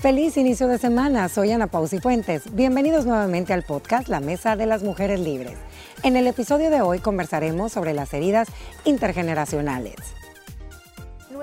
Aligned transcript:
Feliz 0.00 0.36
inicio 0.36 0.68
de 0.68 0.76
semana, 0.76 1.28
soy 1.30 1.52
Ana 1.52 1.68
Pausi 1.68 2.00
Fuentes. 2.00 2.54
Bienvenidos 2.54 3.06
nuevamente 3.06 3.54
al 3.54 3.62
podcast 3.62 4.08
La 4.08 4.20
Mesa 4.20 4.54
de 4.54 4.66
las 4.66 4.82
Mujeres 4.82 5.18
Libres. 5.18 5.54
En 6.02 6.16
el 6.16 6.26
episodio 6.26 6.70
de 6.70 6.82
hoy 6.82 6.98
conversaremos 6.98 7.72
sobre 7.72 7.94
las 7.94 8.12
heridas 8.12 8.46
intergeneracionales. 8.84 9.96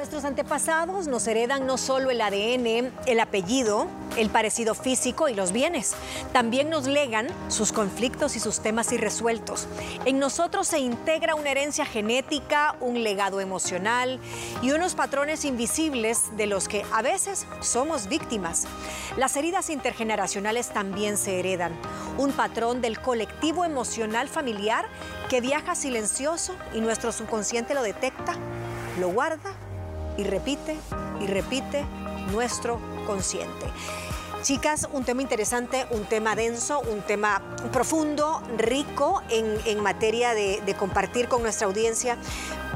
Nuestros 0.03 0.25
antepasados 0.25 1.07
nos 1.07 1.25
heredan 1.27 1.65
no 1.65 1.77
solo 1.77 2.11
el 2.11 2.19
ADN, 2.19 2.91
el 3.05 3.19
apellido, 3.21 3.87
el 4.17 4.29
parecido 4.29 4.75
físico 4.75 5.29
y 5.29 5.33
los 5.33 5.53
bienes, 5.53 5.93
también 6.33 6.69
nos 6.69 6.87
legan 6.87 7.27
sus 7.47 7.71
conflictos 7.71 8.35
y 8.35 8.41
sus 8.41 8.59
temas 8.59 8.91
irresueltos. 8.91 9.65
En 10.03 10.19
nosotros 10.19 10.67
se 10.67 10.79
integra 10.79 11.35
una 11.35 11.51
herencia 11.51 11.85
genética, 11.85 12.75
un 12.81 13.01
legado 13.01 13.39
emocional 13.39 14.19
y 14.61 14.71
unos 14.71 14.93
patrones 14.93 15.45
invisibles 15.45 16.35
de 16.35 16.47
los 16.47 16.67
que 16.67 16.83
a 16.91 17.01
veces 17.01 17.47
somos 17.61 18.09
víctimas. 18.09 18.67
Las 19.15 19.37
heridas 19.37 19.69
intergeneracionales 19.69 20.67
también 20.71 21.15
se 21.15 21.39
heredan, 21.39 21.71
un 22.17 22.33
patrón 22.33 22.81
del 22.81 22.99
colectivo 22.99 23.63
emocional 23.63 24.27
familiar 24.27 24.85
que 25.29 25.39
viaja 25.39 25.75
silencioso 25.75 26.53
y 26.73 26.81
nuestro 26.81 27.13
subconsciente 27.13 27.73
lo 27.73 27.83
detecta, 27.83 28.35
lo 28.99 29.07
guarda 29.07 29.55
y 30.17 30.23
repite 30.23 30.77
y 31.19 31.27
repite 31.27 31.85
nuestro 32.31 32.79
consciente. 33.05 33.65
Chicas, 34.41 34.89
un 34.91 35.05
tema 35.05 35.21
interesante, 35.21 35.87
un 35.91 36.03
tema 36.03 36.35
denso, 36.35 36.81
un 36.81 37.01
tema 37.01 37.41
profundo, 37.71 38.41
rico 38.57 39.21
en, 39.29 39.79
materia 39.81 40.33
de, 40.33 40.61
de 40.65 40.75
compartir 40.75 41.29
con 41.29 41.41
nuestra 41.41 41.65
audiencia. 41.67 42.17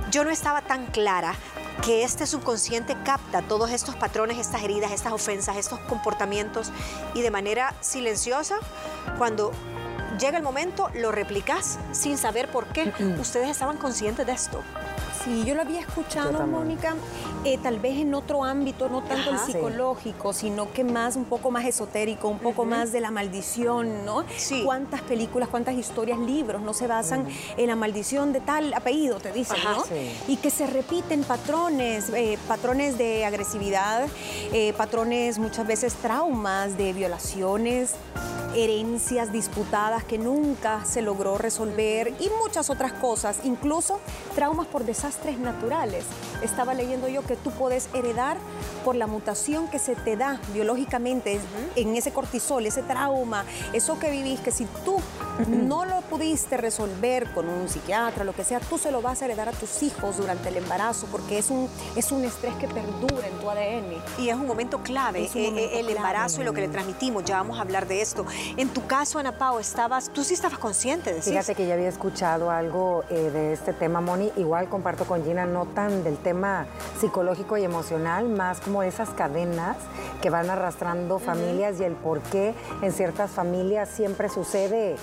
Yo 0.09 0.23
no 0.23 0.30
estaba 0.30 0.62
tan 0.62 0.86
clara 0.86 1.36
que 1.84 2.04
este 2.04 2.26
subconsciente 2.26 2.95
capta 3.04 3.42
todos 3.42 3.72
estos 3.72 3.95
patrones, 3.95 4.38
estas 4.38 4.64
heridas, 4.64 4.92
estas 4.92 5.12
ofensas, 5.12 5.58
estos 5.58 5.80
comportamientos 5.81 6.72
y 7.14 7.22
de 7.22 7.31
manera 7.31 7.73
silenciosa, 7.81 8.56
cuando 9.17 9.52
llega 10.20 10.38
el 10.38 10.44
momento, 10.44 10.89
lo 10.95 11.11
replicas 11.11 11.78
sin 11.92 12.17
saber 12.17 12.50
por 12.50 12.67
qué. 12.67 12.92
Ustedes 13.20 13.50
estaban 13.50 13.78
conscientes 13.78 14.26
de 14.26 14.33
esto. 14.33 14.61
Sí, 15.23 15.44
yo 15.45 15.56
lo 15.56 15.61
había 15.61 15.81
escuchado, 15.81 16.45
Mónica, 16.48 16.95
eh, 17.48 17.59
tal 17.62 17.80
vez 17.80 17.98
en 17.98 18.14
otro 18.14 18.44
ámbito, 18.44 18.90
no 18.90 19.02
tanto 19.02 19.30
el 19.31 19.40
psicológico, 19.40 20.34
sino 20.34 20.72
que 20.73 20.84
más, 20.84 21.16
un 21.16 21.26
poco 21.26 21.50
más 21.50 21.66
esotérico, 21.66 22.28
un 22.28 22.39
poco 22.39 22.66
más 22.66 22.92
de 22.92 23.00
la 23.00 23.09
maldición, 23.09 24.06
¿no? 24.06 24.26
Sí. 24.36 24.64
¿Cuántas 24.66 25.02
películas, 25.02 25.48
cuántas 25.50 25.76
historias, 25.76 26.20
libros 26.20 26.62
no 26.62 26.73
se 26.73 26.88
basan 26.88 27.26
en 27.56 27.67
la 27.67 27.76
maldición 27.76 28.34
de 28.34 28.42
tal 28.42 28.73
apellido, 28.73 29.20
te 29.20 29.31
dicen, 29.31 29.58
¿no? 29.64 29.84
Y 30.28 30.38
que 30.38 30.50
se 30.50 30.67
repiten 30.67 31.23
patrones, 31.23 32.09
eh, 32.09 32.38
patrones 32.48 32.98
de 32.98 33.26
agresividad, 33.26 34.08
eh, 34.52 34.73
patrones 34.73 35.39
muchas 35.39 35.66
veces 35.66 35.94
traumas 35.95 36.78
de 36.78 36.94
violaciones, 36.94 37.95
herencias 38.56 39.32
disputadas 39.32 40.04
que 40.04 40.17
nunca 40.17 40.84
se 40.86 41.02
logró 41.02 41.38
resolver 41.38 42.14
y 42.20 42.30
muchas 42.42 42.70
otras 42.70 42.94
cosas, 42.94 43.39
incluso 43.44 44.00
traumas 44.36 44.67
por 44.67 44.84
desastres 44.84 45.38
naturales. 45.38 46.06
Estaba 46.41 46.73
leyendo 46.73 47.07
yo 47.07 47.23
que 47.23 47.35
tú 47.35 47.52
puedes 47.52 47.89
heredar 47.93 48.38
por 48.85 48.95
la 48.95 49.07
mutación 49.07 49.67
que 49.67 49.80
se 49.80 49.95
te 49.95 50.16
da 50.16 50.39
biológicamente 50.53 51.39
en 51.75 51.95
ese 51.95 52.11
cortisol, 52.11 52.66
ese 52.66 52.83
trauma, 52.83 53.43
eso 53.73 53.99
que 53.99 54.09
vivís, 54.11 54.39
que 54.39 54.52
si 54.52 54.65
tú 54.85 54.97
no 55.47 55.85
lo 55.85 56.02
pudiste 56.02 56.58
resolver 56.58 57.31
con 57.33 57.49
un 57.49 57.67
psiquiatra, 57.67 58.23
lo 58.23 58.33
que 58.33 58.43
sea, 58.43 58.59
tú 58.59 58.77
se 58.77 58.91
lo 58.91 59.02
vas 59.02 59.21
a 59.21 59.25
heredar 59.25 59.49
a 59.49 59.52
tus 59.52 59.83
hijos 59.83 60.17
durante 60.17 60.49
el 60.49 60.58
embarazo 60.58 61.08
porque 61.11 61.38
es 61.38 61.49
un, 61.49 61.69
es 61.95 62.11
un 62.11 62.23
estrés 62.23 62.53
que 62.55 62.67
perdura 62.67 63.27
en 63.27 63.39
tu 63.39 63.49
ADN. 63.49 64.02
Y 64.19 64.30
es 64.30 64.35
un 64.35 64.47
momento 64.47 64.80
clave, 64.80 65.23
eh, 65.23 65.30
eh, 65.35 65.80
el 65.80 65.89
embarazo 65.89 66.41
y 66.41 66.45
lo 66.45 66.53
que 66.53 66.61
le 66.61 66.67
transmitimos, 66.67 67.23
ya 67.25 67.38
vamos 67.38 67.58
a 67.58 67.61
hablar 67.61 67.88
de 67.88 68.02
esto. 68.02 68.25
En 68.55 68.69
tu 68.69 68.85
caso, 68.88 69.19
Ana 69.19 69.38
Pao, 69.38 69.59
estabas, 69.59 70.09
tú 70.09 70.23
sí 70.23 70.33
estabas 70.33 70.59
consciente 70.59 71.13
de 71.13 71.19
eso. 71.19 71.30
Fíjate 71.30 71.55
que 71.55 71.67
ya 71.67 71.73
había 71.73 71.89
escuchado 71.89 72.52
algo 72.52 73.03
eh, 73.09 73.30
de 73.31 73.53
este 73.53 73.73
tema, 73.73 74.02
Moni. 74.02 74.31
Igual 74.37 74.70
comparto 74.70 75.05
con 75.05 75.23
Gina, 75.23 75.45
no 75.45 75.65
tan 75.65 76.03
del 76.03 76.17
tema 76.17 76.27
psicológico 76.99 77.58
y 77.58 77.64
emocional, 77.64 78.30
más 78.30 78.60
como 78.60 78.83
esas 78.83 79.10
cadenas 79.10 79.77
que 80.21 80.30
van 80.30 80.49
arrastrando 80.49 81.20
familias 81.20 81.80
y 81.80 81.83
el 81.83 81.93
por 81.93 82.21
qué 82.21 82.54
en 82.82 82.92
ciertas 82.92 83.32
familias 83.32 83.89
siempre 83.89 84.30
sucede 84.30 84.95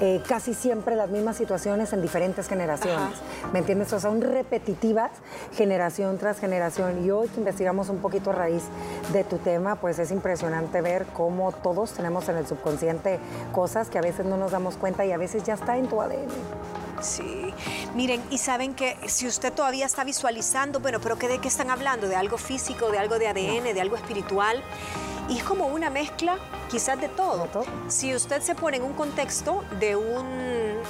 eh, 0.00 0.20
casi 0.26 0.54
siempre 0.54 0.96
las 0.96 1.08
mismas 1.08 1.36
situaciones 1.36 1.92
en 1.92 2.02
diferentes 2.02 2.48
generaciones. 2.48 3.16
¿Me 3.52 3.60
entiendes? 3.60 3.88
O 3.88 4.00
sea, 4.00 4.10
son 4.10 4.20
repetitivas 4.20 5.12
generación 5.54 6.18
tras 6.18 6.40
generación. 6.40 7.04
Y 7.04 7.10
hoy 7.10 7.28
que 7.28 7.38
investigamos 7.38 7.88
un 7.88 7.98
poquito 7.98 8.30
a 8.30 8.32
raíz 8.34 8.64
de 9.12 9.22
tu 9.22 9.38
tema, 9.38 9.76
pues 9.76 9.98
es 10.00 10.10
impresionante 10.10 10.80
ver 10.80 11.06
cómo 11.12 11.52
todos 11.52 11.92
tenemos 11.92 12.28
en 12.28 12.36
el 12.36 12.46
subconsciente 12.46 13.20
cosas 13.52 13.88
que 13.88 13.98
a 13.98 14.02
veces 14.02 14.26
no 14.26 14.36
nos 14.36 14.50
damos 14.50 14.76
cuenta 14.76 15.06
y 15.06 15.12
a 15.12 15.16
veces 15.16 15.44
ya 15.44 15.54
está 15.54 15.78
en 15.78 15.86
tu 15.86 16.00
ADN. 16.00 16.83
Sí, 17.00 17.52
miren, 17.94 18.22
y 18.30 18.38
saben 18.38 18.74
que 18.74 18.96
si 19.06 19.26
usted 19.26 19.52
todavía 19.52 19.86
está 19.86 20.04
visualizando, 20.04 20.80
bueno, 20.80 21.00
pero 21.00 21.16
¿de 21.16 21.38
qué 21.38 21.48
están 21.48 21.70
hablando? 21.70 22.08
¿De 22.08 22.16
algo 22.16 22.38
físico, 22.38 22.90
de 22.90 22.98
algo 22.98 23.18
de 23.18 23.28
ADN, 23.28 23.74
de 23.74 23.80
algo 23.80 23.96
espiritual? 23.96 24.62
Y 25.28 25.38
es 25.38 25.44
como 25.44 25.66
una 25.66 25.90
mezcla 25.90 26.36
quizás 26.70 27.00
de 27.00 27.08
todo. 27.08 27.48
Si 27.88 28.14
usted 28.14 28.42
se 28.42 28.54
pone 28.54 28.76
en 28.76 28.82
un 28.82 28.92
contexto 28.92 29.64
de, 29.80 29.96
un, 29.96 30.26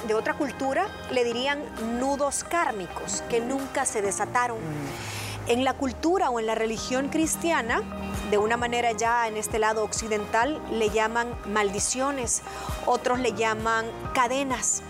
de 0.07 0.13
otra 0.13 0.33
cultura, 0.33 0.87
le 1.11 1.23
dirían 1.23 1.59
nudos 1.99 2.43
kármicos 2.43 3.23
que 3.29 3.39
nunca 3.39 3.85
se 3.85 4.01
desataron. 4.01 4.57
Mm. 4.57 5.47
En 5.47 5.63
la 5.63 5.73
cultura 5.73 6.31
o 6.31 6.39
en 6.39 6.47
la 6.47 6.55
religión 6.55 7.09
cristiana, 7.09 7.83
de 8.31 8.37
una 8.39 8.57
manera 8.57 8.91
ya 8.93 9.27
en 9.27 9.37
este 9.37 9.59
lado 9.59 9.83
occidental, 9.83 10.59
le 10.71 10.89
llaman 10.89 11.27
maldiciones, 11.45 12.41
otros 12.87 13.19
le 13.19 13.33
llaman 13.33 13.85
cadenas 14.13 14.81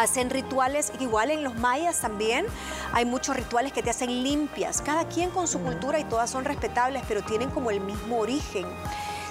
hacen 0.00 0.30
rituales, 0.30 0.92
igual 1.00 1.30
en 1.30 1.44
los 1.44 1.54
mayas 1.56 2.00
también 2.00 2.46
hay 2.92 3.04
muchos 3.04 3.36
rituales 3.36 3.72
que 3.72 3.82
te 3.82 3.90
hacen 3.90 4.22
limpias, 4.22 4.82
cada 4.82 5.06
quien 5.06 5.30
con 5.30 5.46
su 5.46 5.58
mm. 5.58 5.64
cultura 5.64 5.98
y 5.98 6.04
todas 6.04 6.30
son 6.30 6.44
respetables, 6.44 7.02
pero 7.06 7.22
tienen 7.22 7.50
como 7.50 7.70
el 7.70 7.80
mismo 7.80 8.18
origen. 8.18 8.66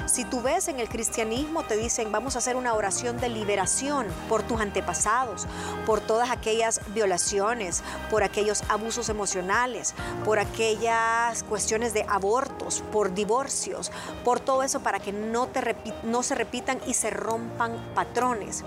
Si 0.05 0.25
tú 0.25 0.41
ves 0.41 0.67
en 0.69 0.79
el 0.79 0.89
cristianismo, 0.89 1.63
te 1.63 1.77
dicen, 1.77 2.11
vamos 2.11 2.35
a 2.35 2.39
hacer 2.39 2.55
una 2.55 2.73
oración 2.73 3.19
de 3.19 3.29
liberación 3.29 4.07
por 4.27 4.41
tus 4.41 4.59
antepasados, 4.59 5.45
por 5.85 6.01
todas 6.01 6.31
aquellas 6.31 6.81
violaciones, 6.93 7.83
por 8.09 8.23
aquellos 8.23 8.63
abusos 8.69 9.09
emocionales, 9.09 9.93
por 10.25 10.39
aquellas 10.39 11.43
cuestiones 11.43 11.93
de 11.93 12.05
abortos, 12.09 12.81
por 12.91 13.13
divorcios, 13.13 13.91
por 14.23 14.39
todo 14.39 14.63
eso 14.63 14.79
para 14.79 14.99
que 14.99 15.11
no, 15.11 15.47
te 15.47 15.75
no 16.03 16.23
se 16.23 16.33
repitan 16.33 16.79
y 16.87 16.95
se 16.95 17.11
rompan 17.11 17.77
patrones. 17.93 18.63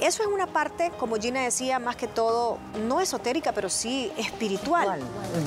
Eso 0.00 0.22
es 0.22 0.28
una 0.28 0.46
parte, 0.46 0.92
como 0.98 1.16
Gina 1.16 1.42
decía, 1.42 1.78
más 1.78 1.96
que 1.96 2.06
todo, 2.06 2.58
no 2.86 3.00
esotérica, 3.00 3.52
pero 3.52 3.70
sí 3.70 4.12
espiritual. 4.18 5.00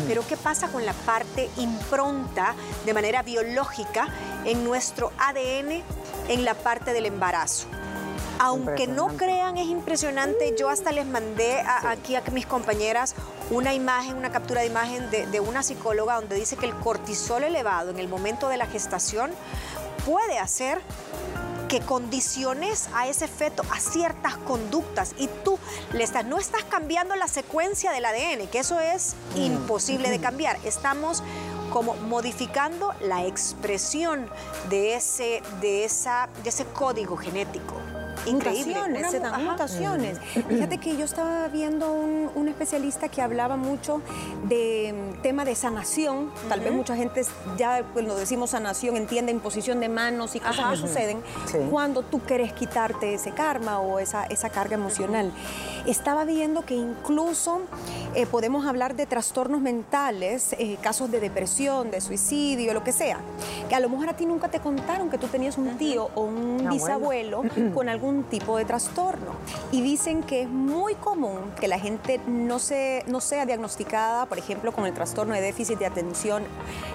Pero 0.07 0.25
¿qué 0.27 0.37
pasa 0.37 0.69
con 0.69 0.85
la 0.85 0.93
parte 0.93 1.49
impronta 1.57 2.55
de 2.85 2.93
manera 2.93 3.21
biológica 3.21 4.07
en 4.45 4.63
nuestro 4.63 5.11
ADN 5.19 5.83
en 6.29 6.45
la 6.45 6.55
parte 6.55 6.93
del 6.93 7.05
embarazo? 7.05 7.67
Aunque 8.39 8.87
no 8.87 9.09
crean, 9.17 9.57
es 9.57 9.67
impresionante. 9.67 10.55
Yo 10.57 10.69
hasta 10.69 10.91
les 10.91 11.05
mandé 11.05 11.61
aquí 11.61 12.15
a 12.15 12.23
mis 12.31 12.45
compañeras 12.45 13.13
una 13.51 13.73
imagen, 13.73 14.15
una 14.15 14.31
captura 14.31 14.61
de 14.61 14.67
imagen 14.67 15.11
de, 15.11 15.27
de 15.27 15.39
una 15.41 15.61
psicóloga 15.61 16.15
donde 16.15 16.35
dice 16.35 16.55
que 16.55 16.65
el 16.65 16.73
cortisol 16.75 17.43
elevado 17.43 17.91
en 17.91 17.99
el 17.99 18.07
momento 18.07 18.47
de 18.47 18.57
la 18.57 18.65
gestación 18.65 19.31
puede 20.05 20.39
hacer 20.39 20.81
que 21.69 21.79
condiciones 21.79 22.89
a 22.93 23.07
ese 23.07 23.27
feto 23.27 23.63
a 23.71 23.79
ciertas 23.79 24.35
conductas 24.35 25.13
y 25.17 25.29
tú 25.45 25.57
le 25.93 26.03
estás, 26.03 26.25
no 26.25 26.37
estás 26.37 26.63
cambiando 26.65 27.15
la 27.15 27.29
secuencia 27.29 27.91
del 27.91 28.03
ADN, 28.03 28.47
que 28.47 28.59
eso 28.59 28.79
es 28.79 29.15
mm. 29.35 29.41
imposible 29.41 30.09
de 30.09 30.19
cambiar. 30.19 30.57
Estamos 30.65 31.23
como 31.69 31.95
modificando 31.95 32.93
la 32.99 33.25
expresión 33.25 34.27
de 34.69 34.95
ese, 34.95 35.43
de 35.61 35.85
esa, 35.85 36.27
de 36.43 36.49
ese 36.49 36.65
código 36.65 37.15
genético. 37.15 37.75
Mutaciones, 38.33 39.11
se 39.11 39.19
dan 39.19 39.45
mutaciones. 39.45 40.19
Fíjate 40.47 40.77
que 40.77 40.97
yo 40.97 41.05
estaba 41.05 41.47
viendo 41.47 41.91
un, 41.91 42.47
especialista 42.49 43.09
que 43.09 43.21
hablaba 43.21 43.57
mucho 43.57 44.01
de 44.47 45.13
mm, 45.17 45.21
tema 45.21 45.45
de 45.45 45.53
sanación. 45.55 46.31
Tal 46.49 46.61
vez 46.61 46.73
mucha 46.73 46.95
gente 46.95 47.21
ya 47.57 47.83
cuando 47.93 48.15
decimos 48.15 48.49
sanación 48.51 48.97
entiende 48.97 49.31
imposición 49.31 49.79
de 49.79 49.87
manos 49.87 50.35
y 50.35 50.39
cosas 50.39 50.71
que 50.71 50.77
suceden 50.77 51.21
cuando 51.69 52.01
tú 52.01 52.19
quieres 52.19 52.53
quitarte 52.53 53.13
ese 53.13 53.31
karma 53.31 53.79
o 53.79 53.99
esa, 53.99 54.25
esa 54.25 54.49
carga 54.49 54.75
emocional. 54.75 55.31
Estaba 55.89 56.23
viendo 56.23 56.61
que 56.61 56.75
incluso 56.75 57.61
eh, 58.13 58.27
podemos 58.27 58.67
hablar 58.67 58.95
de 58.95 59.07
trastornos 59.07 59.59
mentales, 59.59 60.53
eh, 60.59 60.77
casos 60.83 61.09
de 61.09 61.19
depresión, 61.19 61.89
de 61.89 61.99
suicidio, 61.99 62.75
lo 62.75 62.83
que 62.83 62.91
sea, 62.91 63.17
que 63.69 63.73
a 63.73 63.79
lo 63.79 63.89
mejor 63.89 64.09
a 64.09 64.13
ti 64.13 64.27
nunca 64.27 64.49
te 64.49 64.59
contaron 64.59 65.09
que 65.09 65.17
tú 65.17 65.25
tenías 65.25 65.57
un 65.57 65.79
tío 65.79 66.11
o 66.13 66.21
un 66.21 66.69
bisabuelo 66.69 67.41
con 67.73 67.89
algún 67.89 68.25
tipo 68.25 68.55
de 68.57 68.65
trastorno. 68.65 69.31
Y 69.71 69.81
dicen 69.81 70.21
que 70.21 70.43
es 70.43 70.47
muy 70.47 70.93
común 70.93 71.39
que 71.59 71.67
la 71.67 71.79
gente 71.79 72.21
no, 72.27 72.59
se, 72.59 73.03
no 73.07 73.19
sea 73.19 73.47
diagnosticada, 73.47 74.27
por 74.27 74.37
ejemplo, 74.37 74.71
con 74.71 74.85
el 74.85 74.93
trastorno 74.93 75.33
de 75.33 75.41
déficit 75.41 75.79
de 75.79 75.87
atención 75.87 76.43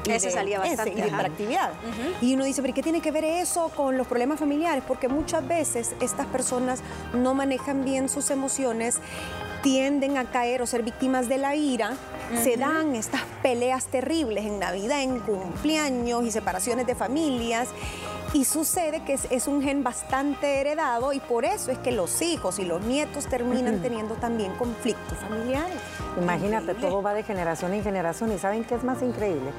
y 0.06 0.12
ese 0.12 0.31
salía 0.31 0.61
bastante, 0.61 0.93
y 0.93 1.00
de 1.00 1.08
hiperactividad. 1.08 1.73
Y 2.20 2.35
uno 2.35 2.44
dice, 2.44 2.62
¿pero 2.62 2.73
qué 2.75 2.82
tiene 2.82 3.00
que 3.00 3.11
ver 3.11 3.25
eso 3.25 3.70
con 3.75 3.96
los 3.96 4.06
problemas 4.06 4.38
familiares? 4.38 4.85
Porque 4.87 5.08
muchas 5.08 5.44
veces 5.49 5.96
estas 6.00 6.26
personas 6.26 6.81
no 7.12 7.35
manejan 7.35 7.85
bien 7.85 8.08
sus 8.08 8.31
emociones 8.31 8.83
tienden 9.62 10.19
a 10.19 10.25
caer 10.25 10.60
o 10.62 10.66
ser 10.66 10.82
víctimas 10.82 11.28
de 11.28 11.38
la 11.38 11.54
ira, 11.56 11.92
se 12.42 12.56
dan 12.56 12.94
estas 12.94 13.22
peleas 13.42 13.86
terribles 13.86 14.44
en 14.44 14.58
Navidad, 14.58 15.02
en 15.02 15.20
cumpleaños 15.20 16.25
y 16.25 16.31
separaciones 16.31 16.86
de 16.86 16.94
familias. 16.94 17.69
Y 18.34 18.44
sucede 18.44 19.04
que 19.04 19.12
es, 19.31 19.46
un 19.46 19.62
gen 19.62 19.84
bastante 19.84 20.60
heredado 20.60 21.12
y 21.12 21.20
por 21.20 21.44
eso 21.44 21.70
es 21.70 21.78
que 21.78 21.92
los 21.92 22.20
hijos 22.20 22.58
y 22.58 22.64
los 22.64 22.82
nietos 22.82 23.26
terminan 23.26 23.81
teniendo 23.81 24.16
también 24.16 24.52
conflictos 24.56 25.16
familiares. 25.19 25.76
Imagínate, 26.20 26.75
todo 26.75 27.00
va 27.00 27.14
de 27.14 27.22
generación 27.22 27.72
en 27.75 27.84
generación 27.84 28.32
y 28.32 28.38
¿saben 28.38 28.64
qué 28.64 28.75
es 28.75 28.82
más 28.82 29.02
increíble? 29.02 29.52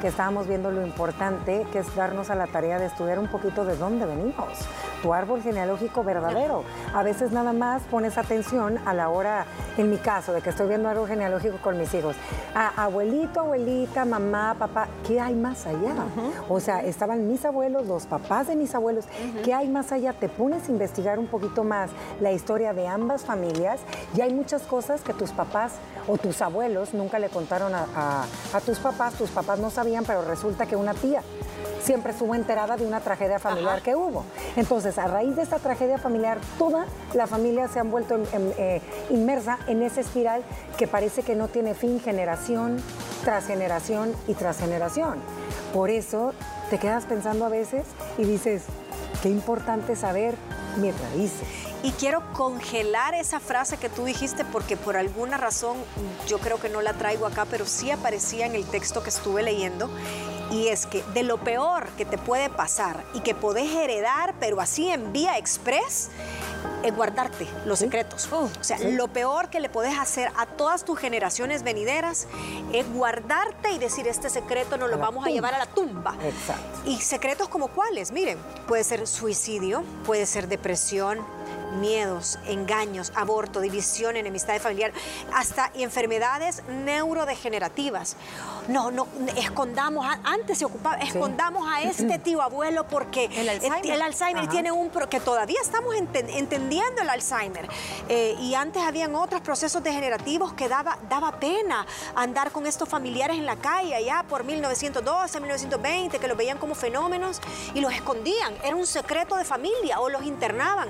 Que 0.00 0.08
estábamos 0.08 0.46
viendo 0.46 0.70
lo 0.70 0.84
importante 0.84 1.66
que 1.72 1.80
es 1.80 1.94
darnos 1.94 2.30
a 2.30 2.34
la 2.34 2.46
tarea 2.46 2.78
de 2.78 2.86
estudiar 2.86 3.18
un 3.18 3.28
poquito 3.28 3.64
de 3.64 3.76
dónde 3.76 4.06
venimos 4.06 4.66
tu 5.02 5.14
árbol 5.14 5.42
genealógico 5.42 6.04
verdadero. 6.04 6.64
A 6.94 7.02
veces 7.02 7.32
nada 7.32 7.52
más 7.52 7.82
pones 7.82 8.18
atención 8.18 8.78
a 8.86 8.94
la 8.94 9.08
hora, 9.08 9.46
en 9.76 9.90
mi 9.90 9.96
caso, 9.96 10.32
de 10.32 10.42
que 10.42 10.50
estoy 10.50 10.68
viendo 10.68 10.88
árbol 10.88 11.08
genealógico 11.08 11.58
con 11.58 11.78
mis 11.78 11.92
hijos. 11.94 12.16
A 12.54 12.84
abuelito, 12.84 13.40
abuelita, 13.40 14.04
mamá, 14.04 14.54
papá, 14.58 14.88
¿qué 15.06 15.20
hay 15.20 15.34
más 15.34 15.66
allá? 15.66 15.94
O 16.48 16.60
sea, 16.60 16.82
estaban 16.82 17.28
mis 17.28 17.44
abuelos, 17.44 17.86
los 17.86 18.06
papás 18.06 18.48
de 18.48 18.56
mis 18.56 18.74
abuelos, 18.74 19.06
¿qué 19.44 19.54
hay 19.54 19.68
más 19.68 19.92
allá? 19.92 20.12
Te 20.12 20.28
pones 20.28 20.68
a 20.68 20.72
investigar 20.72 21.18
un 21.18 21.26
poquito 21.26 21.64
más 21.64 21.90
la 22.20 22.32
historia 22.32 22.72
de 22.72 22.86
ambas 22.86 23.24
familias 23.24 23.80
y 24.16 24.20
hay 24.20 24.32
muchas 24.32 24.62
cosas 24.62 25.02
que 25.02 25.14
tus 25.14 25.30
papás 25.30 25.74
o 26.06 26.18
tus 26.18 26.42
abuelos 26.42 26.94
nunca 26.94 27.18
le 27.18 27.28
contaron 27.28 27.72
a, 27.74 28.24
a 28.52 28.60
tus 28.60 28.78
papás, 28.78 29.14
tus 29.14 29.30
papás 29.30 29.58
no 29.58 29.70
sabían, 29.70 29.89
pero 30.06 30.22
resulta 30.22 30.66
que 30.66 30.76
una 30.76 30.94
tía 30.94 31.22
siempre 31.82 32.12
estuvo 32.12 32.34
enterada 32.34 32.76
de 32.76 32.86
una 32.86 33.00
tragedia 33.00 33.38
familiar 33.38 33.82
que 33.82 33.96
hubo. 33.96 34.24
Entonces, 34.56 34.98
a 34.98 35.06
raíz 35.06 35.36
de 35.36 35.42
esta 35.42 35.58
tragedia 35.58 35.98
familiar, 35.98 36.38
toda 36.58 36.86
la 37.14 37.26
familia 37.26 37.68
se 37.68 37.80
han 37.80 37.90
vuelto 37.90 38.18
eh, 38.32 38.80
inmersa 39.10 39.58
en 39.66 39.82
esa 39.82 40.00
espiral 40.00 40.42
que 40.76 40.86
parece 40.86 41.22
que 41.22 41.34
no 41.34 41.48
tiene 41.48 41.74
fin 41.74 42.00
generación 42.00 42.82
tras 43.24 43.46
generación 43.46 44.12
y 44.28 44.34
tras 44.34 44.58
generación. 44.58 45.18
Por 45.72 45.90
eso 45.90 46.32
te 46.68 46.78
quedas 46.78 47.06
pensando 47.06 47.44
a 47.44 47.48
veces 47.48 47.84
y 48.18 48.24
dices, 48.24 48.64
qué 49.22 49.28
importante 49.28 49.96
saber 49.96 50.34
mis 50.76 50.94
raíces. 51.00 51.69
Y 51.82 51.92
quiero 51.92 52.22
congelar 52.32 53.14
esa 53.14 53.40
frase 53.40 53.78
que 53.78 53.88
tú 53.88 54.04
dijiste 54.04 54.44
porque 54.44 54.76
por 54.76 54.96
alguna 54.96 55.38
razón 55.38 55.78
yo 56.26 56.38
creo 56.38 56.60
que 56.60 56.68
no 56.68 56.82
la 56.82 56.92
traigo 56.92 57.26
acá, 57.26 57.46
pero 57.50 57.66
sí 57.66 57.90
aparecía 57.90 58.46
en 58.46 58.54
el 58.54 58.66
texto 58.66 59.02
que 59.02 59.08
estuve 59.08 59.42
leyendo 59.42 59.88
y 60.50 60.68
es 60.68 60.86
que 60.86 61.02
de 61.14 61.22
lo 61.22 61.38
peor 61.38 61.88
que 61.90 62.04
te 62.04 62.18
puede 62.18 62.50
pasar 62.50 63.04
y 63.14 63.20
que 63.20 63.34
podés 63.34 63.72
heredar, 63.74 64.34
pero 64.40 64.60
así 64.60 64.90
en 64.90 65.12
vía 65.12 65.38
express, 65.38 66.10
es 66.82 66.94
guardarte 66.94 67.46
los 67.66 67.78
secretos. 67.78 68.28
Oh, 68.32 68.48
o 68.60 68.64
sea, 68.64 68.78
lo 68.78 69.08
peor 69.08 69.48
que 69.48 69.60
le 69.60 69.68
podés 69.68 69.98
hacer 69.98 70.30
a 70.36 70.46
todas 70.46 70.84
tus 70.84 70.98
generaciones 70.98 71.62
venideras 71.62 72.26
es 72.72 72.90
guardarte 72.92 73.72
y 73.72 73.78
decir, 73.78 74.06
este 74.08 74.30
secreto 74.30 74.76
nos 74.76 74.90
lo 74.90 74.98
vamos 74.98 75.26
a 75.26 75.30
llevar 75.30 75.54
a 75.54 75.58
la 75.58 75.66
tumba. 75.66 76.16
Exacto. 76.22 76.80
Y 76.84 77.00
secretos 77.00 77.48
como 77.48 77.68
cuáles, 77.68 78.12
miren, 78.12 78.38
puede 78.66 78.84
ser 78.84 79.06
suicidio, 79.06 79.84
puede 80.04 80.26
ser 80.26 80.48
depresión, 80.48 81.18
miedos, 81.70 82.38
engaños, 82.46 83.12
aborto, 83.14 83.60
división, 83.60 84.16
enemistad 84.16 84.58
familiar, 84.60 84.92
hasta 85.34 85.70
enfermedades 85.74 86.62
neurodegenerativas. 86.68 88.16
No, 88.68 88.90
no, 88.90 89.06
escondamos, 89.36 90.06
antes 90.24 90.58
se 90.58 90.64
ocupaba, 90.64 90.96
escondamos 90.96 91.66
a 91.68 91.82
este 91.82 92.18
tío 92.24 92.42
abuelo 92.42 92.86
porque 92.86 93.24
el 93.24 93.48
Alzheimer, 94.02 94.48
tiene 94.48 94.70
un, 94.72 94.90
que 95.08 95.20
todavía 95.20 95.58
estamos 95.62 95.94
entendiendo 95.94 97.02
el 97.02 97.08
Alzheimer. 97.08 97.68
Eh, 98.08 98.36
y 98.40 98.54
antes 98.54 98.82
habían 98.82 99.14
otros 99.14 99.40
procesos 99.40 99.82
degenerativos 99.82 100.52
que 100.52 100.68
daba, 100.68 100.98
daba 101.08 101.38
pena 101.38 101.86
andar 102.14 102.50
con 102.50 102.66
estos 102.66 102.88
familiares 102.88 103.36
en 103.36 103.46
la 103.46 103.56
calle 103.56 103.94
allá 103.94 104.24
por 104.28 104.44
1912, 104.44 105.40
1920, 105.40 106.18
que 106.18 106.28
los 106.28 106.36
veían 106.36 106.58
como 106.58 106.74
fenómenos 106.74 107.40
y 107.74 107.80
los 107.80 107.92
escondían. 107.92 108.54
Era 108.64 108.76
un 108.76 108.86
secreto 108.86 109.36
de 109.36 109.44
familia 109.44 110.00
o 110.00 110.08
los 110.08 110.24
internaban. 110.24 110.88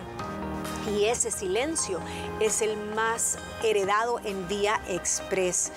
Y 0.91 1.05
ese 1.05 1.31
silencio 1.31 2.01
es 2.41 2.63
el 2.63 2.77
más 2.95 3.39
heredado 3.63 4.21
en 4.25 4.49
Vía 4.49 4.81
Express. 4.89 5.73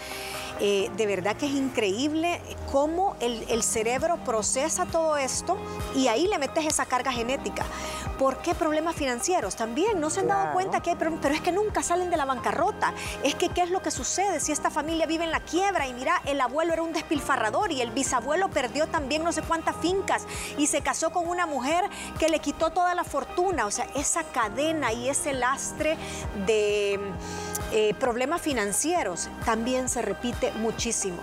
Eh, 0.60 0.92
de 0.96 1.06
verdad 1.08 1.36
que 1.36 1.48
es 1.48 1.54
increíble 1.54 2.40
cómo 2.72 3.16
el, 3.20 3.64
cerebro 3.64 4.18
procesa 4.24 4.86
todo 4.86 5.18
esto 5.18 5.58
y 5.96 6.08
ahí 6.08 6.28
le 6.28 6.38
metes 6.38 6.66
esa 6.66 6.86
carga 6.86 7.12
genética. 7.12 7.66
¿Por 8.20 8.38
qué 8.38 8.54
problemas 8.54 8.96
financieros? 8.96 9.56
También 9.56 10.00
no 10.00 10.10
se 10.10 10.20
han 10.20 10.28
dado 10.28 10.54
cuenta 10.54 10.82
que 10.82 10.92
hay 10.92 10.96
problemas, 10.96 11.22
pero 11.24 11.36
es 11.36 11.42
que 11.42 11.52
nunca 11.52 11.82
salen 11.82 12.10
de 12.10 12.18
la 12.18 12.26
bancarrota. 12.26 12.94
Es 13.24 13.36
que, 13.36 13.50
¿qué 13.50 13.64
es 13.64 13.72
lo 13.72 13.82
que 13.82 13.92
sucede 13.92 14.40
si 14.40 14.52
esta 14.52 14.70
familia 14.70 15.06
vive 15.06 15.24
en 15.24 15.32
la 15.32 15.40
quiebra? 15.40 15.88
Y 15.88 15.94
mira, 15.94 16.22
el 16.26 16.40
abuelo 16.40 16.74
era 16.74 16.84
un 16.84 16.94
despilfarrador 16.94 17.72
y 17.72 17.82
el 17.82 17.92
bisabuelo 17.92 18.50
perdió 18.50 18.88
también 18.88 19.24
no 19.24 19.32
sé 19.32 19.42
cuántas 19.42 19.76
fincas 19.78 20.26
y 20.58 20.68
se 20.68 20.82
casó 20.82 21.12
con 21.12 21.28
una 21.28 21.46
mujer 21.46 21.86
que 22.20 22.30
le 22.30 22.40
quitó 22.40 22.70
toda 22.70 22.94
la 22.96 23.04
fortuna. 23.04 23.66
O 23.66 23.72
sea, 23.72 23.88
esa 23.96 24.24
cadena 24.24 24.94
y 24.94 25.10
ese 25.10 25.34
lastre 25.34 25.98
de 26.46 27.00
eh, 27.76 27.96
problemas 27.96 28.40
financieros 28.40 29.30
también 29.46 29.90
se 29.90 30.04
repite 30.04 30.52
muchísimo. 30.52 31.18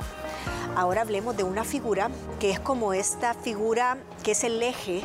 Ahora 0.74 1.02
hablemos 1.02 1.36
de 1.36 1.44
una 1.44 1.62
figura 1.62 2.10
que 2.40 2.50
es 2.50 2.58
como 2.58 2.92
esta 2.92 3.34
figura 3.34 3.98
que 4.24 4.32
es 4.32 4.42
el 4.42 4.60
eje 4.60 5.02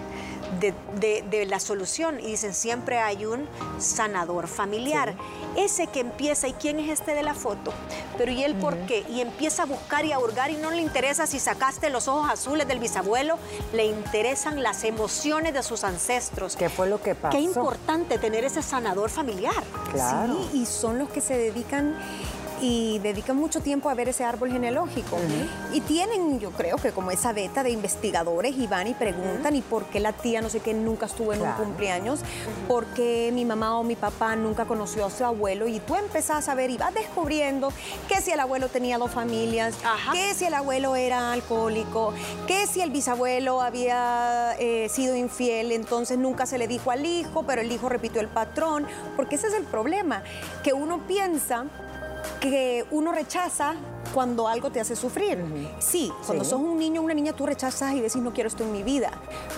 de, 0.60 1.46
la 1.46 1.60
solución 1.60 2.20
y 2.20 2.28
dicen 2.28 2.54
siempre 2.54 3.00
hay 3.00 3.26
un 3.26 3.48
sanador 3.80 4.48
familiar. 4.48 5.16
Ese 5.56 5.88
que 5.88 6.02
empieza, 6.02 6.48
¿y 6.48 6.54
quién 6.54 6.80
es 6.80 6.90
este 6.90 7.14
de 7.14 7.24
la 7.24 7.34
foto? 7.34 7.72
Pero 8.18 8.32
¿y 8.32 8.44
él 8.44 8.56
por 8.56 8.78
qué? 8.86 9.06
Y 9.10 9.22
empieza 9.22 9.64
a 9.64 9.66
buscar 9.66 10.06
y 10.06 10.12
a 10.12 10.20
hurgar 10.20 10.52
y 10.52 10.56
no 10.56 10.72
le 10.72 10.82
interesa 10.82 11.28
si 11.28 11.40
sacaste 11.40 11.90
los 11.90 12.08
ojos 12.08 12.30
azules 12.30 12.68
del 12.68 12.80
bisabuelo, 12.80 13.38
le 13.74 13.86
interesan 13.86 14.64
las 14.64 14.84
emociones 14.84 15.54
de 15.54 15.64
sus 15.64 15.84
ancestros. 15.84 16.56
¿Qué 16.56 16.70
fue 16.70 16.88
lo 16.88 17.02
que 17.02 17.16
pasó? 17.16 17.38
Qué 17.38 17.42
importante 17.42 18.18
tener 18.18 18.44
ese 18.44 18.62
sanador 18.62 19.10
familiar. 19.10 19.64
Claro. 19.92 20.38
Sí, 20.52 20.62
y 20.62 20.66
son 20.66 21.00
los 21.00 21.10
que 21.10 21.22
se 21.22 21.38
dedican 21.38 21.96
y 22.62 23.00
dedican 23.00 23.36
mucho 23.36 23.62
tiempo 23.62 23.90
a 23.90 23.94
ver 23.94 24.10
ese 24.10 24.24
árbol 24.24 24.52
genealógico. 24.52 25.18
Y 25.74 25.82
tienen, 25.82 26.40
yo 26.40 26.52
creo 26.52 26.78
que 26.78 26.92
como 26.92 27.12
esa 27.12 27.34
beta 27.34 27.64
de 27.64 27.72
investigadores 27.72 28.56
y 28.58 28.68
van 28.68 28.88
y 28.88 28.94
preguntan, 28.94 29.56
¿y 29.56 29.62
por 29.62 29.86
qué 29.86 30.00
la 30.00 30.14
tía 30.14 30.42
no 30.42 30.50
sé 30.50 30.60
qué 30.60 30.74
nunca 30.74 31.06
estuvo 31.06 31.34
en 31.34 31.42
un 31.42 31.52
cumpleaños? 31.54 32.22
¿Por 32.68 32.86
qué 32.88 33.32
mi 33.34 33.46
mamá 33.46 33.78
o 33.78 33.84
mi 33.84 33.96
papá 33.96 34.36
nunca 34.36 34.66
conoció 34.66 35.06
a 35.06 35.10
su 35.10 35.26
abuelo? 35.26 35.68
Y 35.68 35.80
tú 35.80 35.96
empezás 35.96 36.50
a 36.50 36.56
ver 36.56 36.70
y 36.70 36.78
vas 36.78 36.94
descubriendo 36.94 37.72
que 38.08 38.22
si 38.22 38.32
el 38.32 38.40
abuelo 38.40 38.70
tenía 38.70 38.98
dos 38.98 39.12
familias, 39.12 39.76
que 40.14 40.34
si 40.34 40.46
el 40.46 40.54
abuelo 40.54 40.96
era 40.96 41.32
alcohólico, 41.32 42.14
que 42.48 42.68
si 42.68 42.82
el 42.82 42.92
bisabuelo 42.92 43.62
había 43.62 44.56
eh, 44.60 44.90
sido 44.90 45.16
infiel, 45.16 45.72
entonces 45.72 46.18
nunca 46.18 46.46
se 46.46 46.58
le 46.58 46.68
dijo 46.68 46.92
al 46.92 47.06
hijo, 47.06 47.44
pero 47.44 47.62
el 47.62 47.72
hijo 47.72 47.90
repitió 47.90 48.22
el 48.22 48.28
patrón, 48.28 48.88
porque 49.16 49.36
ese 49.36 49.48
es 49.48 49.54
el 49.54 49.64
problema, 49.64 50.24
que 50.64 50.74
uno 50.74 51.06
piensa 51.08 51.66
que 52.40 52.86
uno 52.92 53.12
rechaza 53.12 53.76
cuando 54.14 54.48
algo 54.48 54.72
te 54.72 54.80
hace 54.80 54.96
sufrir. 54.96 55.44
Sí, 55.80 56.12
cuando 56.26 56.44
sos 56.44 56.60
un 56.60 56.78
niño 56.78 57.02
o 57.02 57.04
una 57.04 57.14
niña 57.14 57.34
tú 57.34 57.46
rechazas 57.46 57.94
y 57.94 58.02
decís 58.02 58.18
no 58.18 58.34
quiero 58.34 58.48
esto 58.48 58.64
en 58.64 58.72
mi 58.72 58.84
vida, 58.84 59.12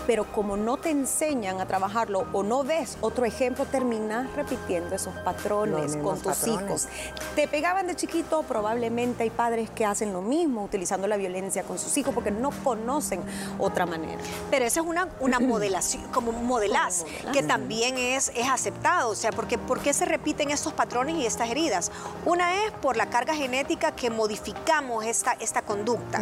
pero 0.06 0.25
como 0.25 0.58
no 0.58 0.77
te 0.77 0.89
enseñan 0.89 1.60
a 1.62 1.66
trabajarlo 1.66 2.25
o 2.34 2.44
no 2.44 2.63
ves 2.63 2.98
otro 3.01 3.25
ejemplo, 3.25 3.66
terminas 3.66 4.34
repitiendo 4.36 4.96
esos 4.96 5.13
patrones 5.20 5.98
con 5.98 6.20
tus 6.20 6.48
hijos. 6.48 6.88
Te 7.36 7.48
pegaban 7.48 7.88
de 7.88 7.96
chiquito, 7.96 8.44
probablemente 8.44 9.24
hay 9.24 9.30
padres 9.30 9.70
que 9.70 9.86
hacen 9.86 10.13
lo 10.13 10.22
mismo, 10.22 10.63
utilizando 10.63 11.08
la 11.08 11.18
violencia 11.18 11.63
con 11.63 11.77
sus 11.77 11.98
hijos 11.98 12.13
porque 12.13 12.32
no 12.32 12.51
conocen 12.63 13.22
otra 13.60 13.86
manera. 13.86 14.22
Pero 14.50 14.66
esa 14.66 14.82
es 14.82 14.86
una, 14.86 15.10
una 15.20 15.39
modelación, 15.39 16.04
como 16.12 16.32
modelaz, 16.32 17.06
que 17.34 17.44
también 17.44 17.98
es, 17.98 18.32
es 18.36 18.48
aceptado, 18.48 19.10
o 19.10 19.16
sea, 19.16 19.32
porque 19.32 19.58
¿por 19.58 19.80
qué 19.80 19.94
se 19.94 20.06
repiten 20.06 20.51
estos 20.51 20.74
patrones 20.74 21.16
y 21.16 21.25
estas 21.25 21.50
heridas? 21.50 21.92
Una 22.25 22.66
es 22.66 22.72
por 22.72 22.98
la 22.98 23.08
carga 23.10 23.36
genética 23.36 23.92
que 23.92 24.10
modificamos 24.38 25.06
esta, 25.06 25.34
esta 25.34 25.62
conducta. 25.62 26.22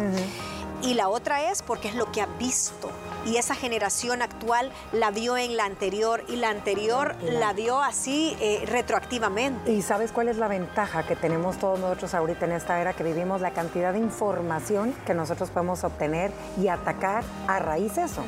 Y 0.82 0.94
la 0.94 1.08
otra 1.08 1.50
es 1.50 1.62
porque 1.62 1.88
es 1.88 1.94
lo 1.94 2.10
que 2.12 2.20
ha 2.20 2.26
visto 2.26 2.90
y 3.24 3.38
esa 3.38 3.54
generación 3.54 4.22
actual 4.22 4.70
la 4.92 5.10
vio 5.10 5.36
en 5.36 5.56
la 5.56 5.64
anterior 5.64 6.22
y 6.28 6.36
la 6.36 6.50
anterior 6.50 7.16
la 7.22 7.52
vio 7.54 7.82
así 7.82 8.36
eh, 8.40 8.64
retroactivamente. 8.66 9.72
¿Y 9.72 9.82
sabes 9.82 10.12
cuál 10.12 10.28
es 10.28 10.36
la 10.36 10.48
ventaja 10.48 11.04
que 11.04 11.16
tenemos 11.16 11.58
todos 11.58 11.80
nosotros 11.80 12.14
ahorita 12.14 12.44
en 12.44 12.52
esta 12.52 12.80
era 12.80 12.92
que 12.92 13.02
vivimos? 13.02 13.40
La 13.40 13.50
cantidad 13.50 13.92
de 13.92 13.98
información 13.98 14.94
que 15.06 15.14
nosotros 15.14 15.50
podemos 15.50 15.82
obtener 15.82 16.30
y 16.60 16.68
atacar 16.68 17.24
a 17.48 17.58
raíz 17.58 17.96
de 17.96 18.02
eso. 18.02 18.22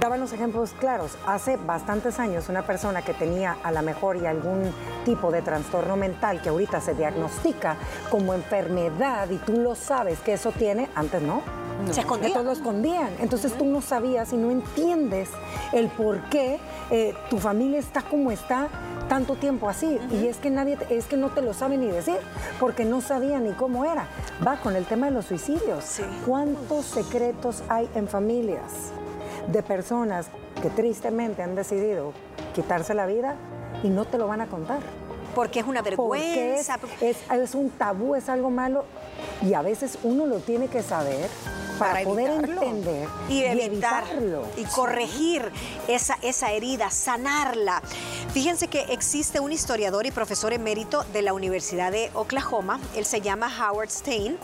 Daban 0.00 0.20
los 0.20 0.32
ejemplos 0.32 0.74
claros. 0.78 1.16
Hace 1.26 1.56
bastantes 1.56 2.18
años 2.18 2.48
una 2.48 2.66
persona 2.66 3.02
que 3.02 3.14
tenía 3.14 3.56
a 3.62 3.70
lo 3.70 3.82
mejor 3.82 4.16
y 4.16 4.26
algún 4.26 4.72
tipo 5.04 5.30
de 5.30 5.40
trastorno 5.40 5.96
mental 5.96 6.42
que 6.42 6.48
ahorita 6.48 6.80
se 6.80 6.94
diagnostica 6.94 7.76
como 8.10 8.34
enfermedad 8.34 9.30
y 9.30 9.36
tú 9.38 9.52
lo 9.52 9.74
sabes 9.74 10.18
que 10.20 10.34
eso 10.34 10.52
tiene, 10.52 10.88
antes 10.94 11.22
no. 11.22 11.42
Se 11.90 12.00
escondía. 12.00 12.32
Todos 12.32 12.44
lo 12.44 12.52
escondían. 12.52 13.10
Entonces 13.20 13.52
tú 13.54 13.64
no 13.64 13.80
sabías 13.80 14.32
y 14.32 14.36
no 14.36 14.50
entiendes 14.50 15.28
el 15.72 15.88
por 15.88 16.20
qué 16.28 16.58
eh, 16.90 17.14
tu 17.30 17.38
familia 17.38 17.78
está 17.78 18.02
como 18.02 18.30
está 18.30 18.68
tanto 19.08 19.36
tiempo 19.36 19.68
así. 19.68 19.98
Y 20.10 20.26
es 20.26 20.38
que 20.38 20.50
nadie, 20.50 20.78
es 20.90 21.06
que 21.06 21.16
no 21.16 21.30
te 21.30 21.42
lo 21.42 21.52
sabe 21.54 21.76
ni 21.76 21.86
decir, 21.86 22.16
porque 22.58 22.84
no 22.84 23.00
sabía 23.00 23.38
ni 23.38 23.52
cómo 23.52 23.84
era. 23.84 24.06
Va 24.46 24.56
con 24.56 24.76
el 24.76 24.86
tema 24.86 25.06
de 25.06 25.12
los 25.12 25.26
suicidios. 25.26 26.00
¿Cuántos 26.26 26.86
secretos 26.86 27.62
hay 27.68 27.88
en 27.94 28.08
familias? 28.08 28.92
De 29.48 29.62
personas 29.62 30.28
que 30.62 30.70
tristemente 30.70 31.42
han 31.42 31.54
decidido 31.54 32.12
quitarse 32.54 32.94
la 32.94 33.06
vida 33.06 33.36
y 33.82 33.88
no 33.88 34.04
te 34.04 34.18
lo 34.18 34.26
van 34.26 34.40
a 34.40 34.46
contar. 34.46 34.80
Porque 35.34 35.60
es 35.60 35.66
una 35.66 35.82
vergüenza. 35.82 36.78
Es, 37.00 37.18
es, 37.30 37.54
un 37.54 37.70
tabú, 37.70 38.14
es 38.14 38.28
algo 38.28 38.50
malo 38.50 38.84
y 39.42 39.54
a 39.54 39.62
veces 39.62 39.98
uno 40.04 40.26
lo 40.26 40.38
tiene 40.38 40.68
que 40.68 40.82
saber 40.82 41.28
para, 41.78 42.02
poder 42.04 42.30
entender 42.30 43.08
y, 43.28 43.42
evitarlo 43.42 44.44
y 44.56 44.64
corregir 44.64 45.50
esa, 45.88 46.16
esa 46.22 46.52
herida, 46.52 46.90
sanarla. 46.90 47.82
Fíjense 48.34 48.66
que 48.66 48.80
existe 48.92 49.38
un 49.38 49.52
historiador 49.52 50.06
y 50.06 50.10
profesor 50.10 50.52
emérito 50.52 51.04
de 51.12 51.22
la 51.22 51.32
Universidad 51.34 51.92
de 51.92 52.10
Oklahoma, 52.14 52.80
él 52.96 53.04
se 53.04 53.20
llama 53.20 53.48
Howard 53.48 53.90
Stein, 53.90 54.36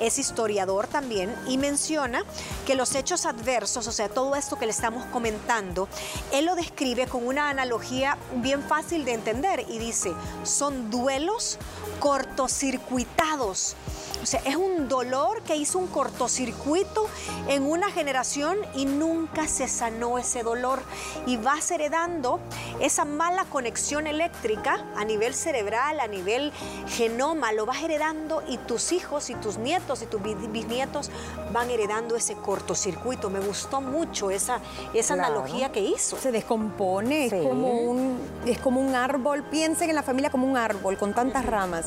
es 0.00 0.18
historiador 0.18 0.86
también 0.86 1.34
y 1.48 1.56
menciona 1.56 2.26
que 2.66 2.74
los 2.74 2.94
hechos 2.94 3.24
adversos, 3.24 3.86
o 3.86 3.92
sea, 3.92 4.10
todo 4.10 4.36
esto 4.36 4.58
que 4.58 4.66
le 4.66 4.72
estamos 4.72 5.06
comentando, 5.06 5.88
él 6.30 6.44
lo 6.44 6.56
describe 6.56 7.06
con 7.06 7.26
una 7.26 7.48
analogía 7.48 8.18
bien 8.34 8.62
fácil 8.62 9.06
de 9.06 9.14
entender 9.14 9.64
y 9.66 9.78
dice, 9.78 10.12
son 10.42 10.90
duelos 10.90 11.56
cortocircuitados 12.00 13.76
o 14.22 14.26
sea, 14.26 14.40
es 14.44 14.56
un 14.56 14.88
dolor 14.88 15.42
que 15.42 15.56
hizo 15.56 15.78
un 15.78 15.86
cortocircuito 15.86 17.06
en 17.48 17.62
una 17.64 17.90
generación 17.90 18.58
y 18.74 18.84
nunca 18.84 19.46
se 19.46 19.68
sanó 19.68 20.18
ese 20.18 20.42
dolor. 20.42 20.82
Y 21.26 21.36
vas 21.36 21.70
heredando 21.70 22.40
esa 22.80 23.04
mala 23.04 23.44
conexión 23.44 24.06
eléctrica 24.06 24.84
a 24.96 25.04
nivel 25.04 25.34
cerebral, 25.34 26.00
a 26.00 26.06
nivel 26.06 26.52
genoma, 26.88 27.52
lo 27.52 27.66
vas 27.66 27.82
heredando 27.82 28.42
y 28.48 28.58
tus 28.58 28.92
hijos 28.92 29.30
y 29.30 29.34
tus 29.34 29.58
nietos 29.58 30.02
y 30.02 30.06
tus 30.06 30.20
bisnietos 30.22 31.10
van 31.52 31.70
heredando 31.70 32.16
ese 32.16 32.34
cortocircuito. 32.34 33.30
Me 33.30 33.40
gustó 33.40 33.80
mucho 33.80 34.30
esa, 34.30 34.60
esa 34.94 35.14
analogía 35.14 35.72
que 35.72 35.80
hizo. 35.80 36.16
Se 36.16 36.32
descompone, 36.32 37.26
es, 37.26 37.32
como 37.32 37.80
un, 37.80 38.18
es 38.46 38.58
como 38.58 38.80
un 38.80 38.94
árbol. 38.94 39.44
Piensen 39.44 39.90
en 39.90 39.96
la 39.96 40.02
familia 40.02 40.30
como 40.30 40.46
un 40.46 40.56
árbol 40.56 40.98
con 40.98 41.14
tantas 41.14 41.46
ramas. 41.46 41.86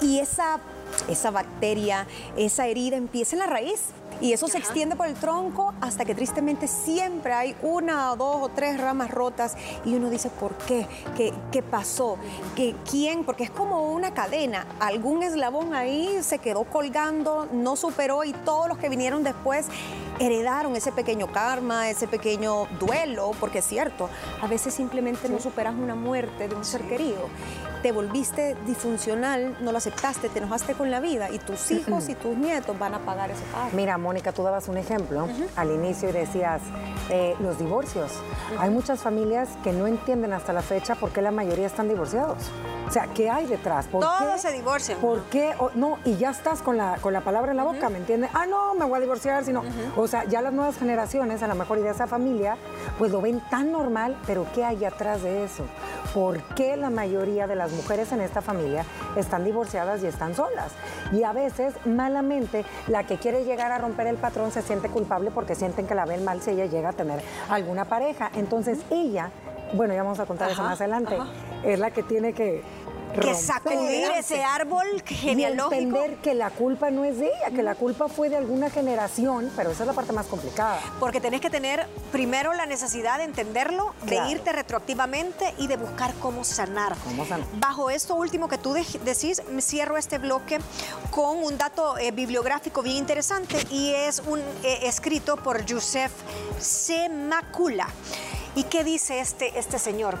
Y 0.00 0.20
esa 0.20 0.60
esa 1.08 1.30
bacteria, 1.30 2.06
esa 2.36 2.66
herida 2.66 2.96
empieza 2.96 3.36
en 3.36 3.40
la 3.40 3.46
raíz. 3.46 3.80
Y 4.20 4.32
eso 4.32 4.48
se 4.48 4.58
extiende 4.58 4.96
por 4.96 5.06
el 5.06 5.14
tronco 5.14 5.74
hasta 5.80 6.04
que 6.04 6.12
tristemente 6.12 6.66
siempre 6.66 7.32
hay 7.32 7.54
una, 7.62 8.16
dos 8.16 8.38
o 8.42 8.48
tres 8.48 8.80
ramas 8.80 9.12
rotas 9.12 9.56
y 9.84 9.94
uno 9.94 10.10
dice, 10.10 10.28
¿por 10.28 10.56
qué? 10.56 10.88
¿Qué, 11.16 11.32
qué 11.52 11.62
pasó? 11.62 12.18
¿Qué, 12.56 12.74
¿Quién? 12.90 13.24
Porque 13.24 13.44
es 13.44 13.50
como 13.50 13.92
una 13.92 14.14
cadena. 14.14 14.66
Algún 14.80 15.22
eslabón 15.22 15.72
ahí 15.72 16.18
se 16.22 16.38
quedó 16.38 16.64
colgando, 16.64 17.46
no 17.52 17.76
superó 17.76 18.24
y 18.24 18.32
todos 18.32 18.66
los 18.66 18.78
que 18.78 18.88
vinieron 18.88 19.22
después 19.22 19.66
heredaron 20.18 20.74
ese 20.74 20.90
pequeño 20.90 21.30
karma, 21.30 21.88
ese 21.88 22.08
pequeño 22.08 22.66
duelo, 22.80 23.32
porque 23.38 23.58
es 23.58 23.66
cierto, 23.66 24.08
a 24.42 24.48
veces 24.48 24.74
simplemente 24.74 25.28
no 25.28 25.38
superas 25.38 25.74
una 25.74 25.94
muerte 25.94 26.48
de 26.48 26.56
un 26.56 26.64
ser 26.64 26.82
querido 26.82 27.28
te 27.82 27.92
volviste 27.92 28.56
disfuncional, 28.66 29.56
no 29.60 29.72
lo 29.72 29.78
aceptaste, 29.78 30.28
te 30.28 30.38
enojaste 30.38 30.74
con 30.74 30.90
la 30.90 31.00
vida 31.00 31.30
y 31.30 31.38
tus 31.38 31.70
hijos 31.70 32.08
y 32.08 32.14
tus 32.14 32.36
nietos 32.36 32.78
van 32.78 32.94
a 32.94 32.98
pagar 33.00 33.30
ese 33.30 33.42
pago. 33.52 33.70
Mira, 33.72 33.98
Mónica, 33.98 34.32
tú 34.32 34.42
dabas 34.42 34.68
un 34.68 34.76
ejemplo 34.76 35.28
al 35.56 35.70
inicio 35.70 36.08
y 36.08 36.12
decías 36.12 36.60
eh, 37.10 37.36
los 37.40 37.58
divorcios. 37.58 38.12
Hay 38.58 38.70
muchas 38.70 39.00
familias 39.00 39.48
que 39.62 39.72
no 39.72 39.86
entienden 39.86 40.32
hasta 40.32 40.52
la 40.52 40.62
fecha 40.62 40.94
por 40.94 41.10
qué 41.10 41.22
la 41.22 41.30
mayoría 41.30 41.66
están 41.66 41.88
divorciados. 41.88 42.50
O 42.88 42.90
sea, 42.90 43.06
¿qué 43.14 43.28
hay 43.28 43.44
detrás? 43.46 43.86
¿Por 43.86 44.00
Todos 44.00 44.40
se 44.40 44.50
divorcian. 44.50 44.98
¿Por 44.98 45.24
qué? 45.24 45.54
no, 45.74 45.98
y 46.06 46.16
ya 46.16 46.30
estás 46.30 46.62
con 46.62 46.78
la, 46.78 46.96
con 47.02 47.12
la 47.12 47.20
palabra 47.20 47.50
en 47.50 47.58
la 47.58 47.64
boca, 47.64 47.90
¿me 47.90 47.98
entiendes? 47.98 48.30
Ah, 48.32 48.46
no, 48.46 48.74
me 48.74 48.86
voy 48.86 48.96
a 48.96 49.00
divorciar, 49.00 49.44
sino. 49.44 49.62
O 49.94 50.08
sea, 50.08 50.24
ya 50.24 50.40
las 50.40 50.54
nuevas 50.54 50.78
generaciones, 50.78 51.42
a 51.42 51.48
lo 51.48 51.54
mejor 51.54 51.78
y 51.78 51.82
de 51.82 51.90
esa 51.90 52.06
familia, 52.06 52.56
pues 52.98 53.12
lo 53.12 53.20
ven 53.20 53.42
tan 53.50 53.72
normal, 53.72 54.16
pero 54.26 54.46
¿qué 54.54 54.64
hay 54.64 54.86
atrás 54.86 55.22
de 55.22 55.44
eso? 55.44 55.64
¿Por 56.14 56.42
qué 56.54 56.78
la 56.78 56.88
mayoría 56.88 57.46
de 57.46 57.56
las 57.56 57.67
mujeres 57.72 58.12
en 58.12 58.20
esta 58.20 58.42
familia 58.42 58.84
están 59.16 59.44
divorciadas 59.44 60.02
y 60.02 60.06
están 60.06 60.34
solas? 60.34 60.72
Y 61.12 61.22
a 61.22 61.32
veces, 61.32 61.74
malamente, 61.84 62.64
la 62.86 63.04
que 63.04 63.18
quiere 63.18 63.44
llegar 63.44 63.72
a 63.72 63.78
romper 63.78 64.06
el 64.06 64.16
patrón 64.16 64.50
se 64.50 64.62
siente 64.62 64.88
culpable 64.88 65.30
porque 65.30 65.54
sienten 65.54 65.86
que 65.86 65.94
la 65.94 66.04
ven 66.04 66.24
mal 66.24 66.40
si 66.40 66.50
ella 66.50 66.66
llega 66.66 66.90
a 66.90 66.92
tener 66.92 67.22
alguna 67.48 67.84
pareja. 67.84 68.30
Entonces, 68.34 68.78
ella 68.90 69.30
bueno, 69.72 69.94
ya 69.94 70.02
vamos 70.02 70.18
a 70.20 70.26
contar 70.26 70.50
eso 70.50 70.62
más 70.62 70.80
adelante, 70.80 71.16
es 71.62 71.78
la 71.78 71.90
que 71.90 72.02
tiene 72.02 72.32
que 72.32 72.62
que 73.12 73.34
sacudir 73.34 74.10
ese 74.16 74.42
árbol 74.42 74.86
genealógico. 75.04 75.74
Y 75.74 75.84
entender 75.84 76.16
que 76.16 76.34
la 76.34 76.50
culpa 76.50 76.90
no 76.90 77.04
es 77.04 77.18
de 77.18 77.26
ella, 77.26 77.50
que 77.54 77.62
la 77.62 77.74
culpa 77.74 78.08
fue 78.08 78.28
de 78.28 78.36
alguna 78.36 78.70
generación, 78.70 79.50
pero 79.56 79.70
esa 79.70 79.82
es 79.82 79.86
la 79.86 79.92
parte 79.92 80.12
más 80.12 80.26
complicada. 80.26 80.80
Porque 81.00 81.20
tenés 81.20 81.40
que 81.40 81.50
tener 81.50 81.86
primero 82.12 82.52
la 82.54 82.66
necesidad 82.66 83.18
de 83.18 83.24
entenderlo, 83.24 83.94
de 84.02 84.16
irte 84.30 84.52
retroactivamente 84.52 85.54
y 85.58 85.66
de 85.66 85.76
buscar 85.76 86.14
cómo 86.20 86.44
sanar. 86.44 86.96
¿Cómo 87.04 87.24
sanar? 87.24 87.46
Bajo 87.58 87.90
esto 87.90 88.14
último 88.14 88.48
que 88.48 88.58
tú 88.58 88.72
decís, 88.72 89.42
me 89.50 89.62
cierro 89.62 89.96
este 89.96 90.18
bloque 90.18 90.58
con 91.10 91.42
un 91.42 91.58
dato 91.58 91.98
eh, 91.98 92.10
bibliográfico 92.10 92.82
bien 92.82 92.96
interesante 92.96 93.56
y 93.70 93.92
es 93.94 94.22
un 94.26 94.40
eh, 94.62 94.80
escrito 94.82 95.36
por 95.36 95.68
Joseph 95.70 96.12
Semacula. 96.58 97.88
¿Y 98.54 98.64
qué 98.64 98.84
dice 98.84 99.20
este, 99.20 99.58
este 99.58 99.78
señor? 99.78 100.18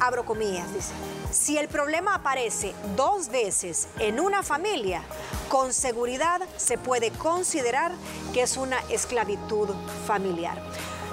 Abro 0.00 0.24
comillas, 0.24 0.72
dice. 0.74 0.92
Si 1.36 1.58
el 1.58 1.68
problema 1.68 2.14
aparece 2.14 2.74
dos 2.96 3.28
veces 3.28 3.88
en 3.98 4.20
una 4.20 4.42
familia, 4.42 5.02
con 5.50 5.74
seguridad 5.74 6.40
se 6.56 6.78
puede 6.78 7.10
considerar 7.10 7.92
que 8.32 8.40
es 8.40 8.56
una 8.56 8.78
esclavitud 8.88 9.68
familiar. 10.06 10.56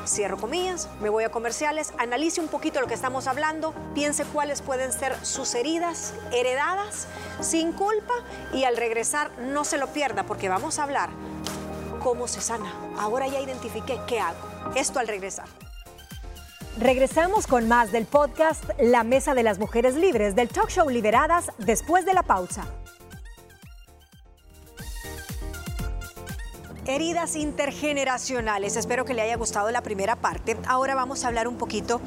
Cierro 0.07 0.37
comillas, 0.37 0.87
me 1.01 1.09
voy 1.09 1.25
a 1.25 1.29
comerciales, 1.29 1.93
analice 1.97 2.39
un 2.39 2.47
poquito 2.47 2.79
lo 2.79 2.87
que 2.87 2.93
estamos 2.93 3.27
hablando, 3.27 3.75
piense 3.93 4.23
cuáles 4.23 4.61
pueden 4.61 4.93
ser 4.93 5.13
sus 5.25 5.53
heridas 5.55 6.13
heredadas 6.31 7.05
sin 7.41 7.73
culpa 7.73 8.13
y 8.53 8.63
al 8.63 8.77
regresar 8.77 9.29
no 9.39 9.65
se 9.65 9.77
lo 9.77 9.87
pierda 9.87 10.23
porque 10.23 10.47
vamos 10.47 10.79
a 10.79 10.83
hablar 10.83 11.09
cómo 12.01 12.29
se 12.29 12.39
sana. 12.39 12.73
Ahora 12.97 13.27
ya 13.27 13.41
identifiqué 13.41 13.99
qué 14.07 14.21
hago. 14.21 14.39
Esto 14.73 14.99
al 14.99 15.07
regresar. 15.09 15.47
Regresamos 16.79 17.45
con 17.45 17.67
más 17.67 17.91
del 17.91 18.05
podcast 18.05 18.63
La 18.79 19.03
Mesa 19.03 19.35
de 19.35 19.43
las 19.43 19.59
Mujeres 19.59 19.95
Libres 19.95 20.35
del 20.35 20.49
talk 20.49 20.69
show 20.69 20.89
Liberadas 20.89 21.51
después 21.59 22.03
de 22.03 22.15
la 22.15 22.23
pausa. 22.23 22.65
Heridas 26.85 27.37
intergeneracionales. 27.37 28.75
Espero 28.75 29.05
que 29.05 29.13
le 29.13 29.21
haya 29.21 29.37
gustado 29.37 29.71
la 29.71 29.81
primera 29.81 30.17
parte. 30.17 30.57
Ahora 30.67 30.95
vamos 30.95 31.23
a 31.23 31.29
hablar 31.29 31.47
un 31.47 31.55
poquito, 31.55 32.01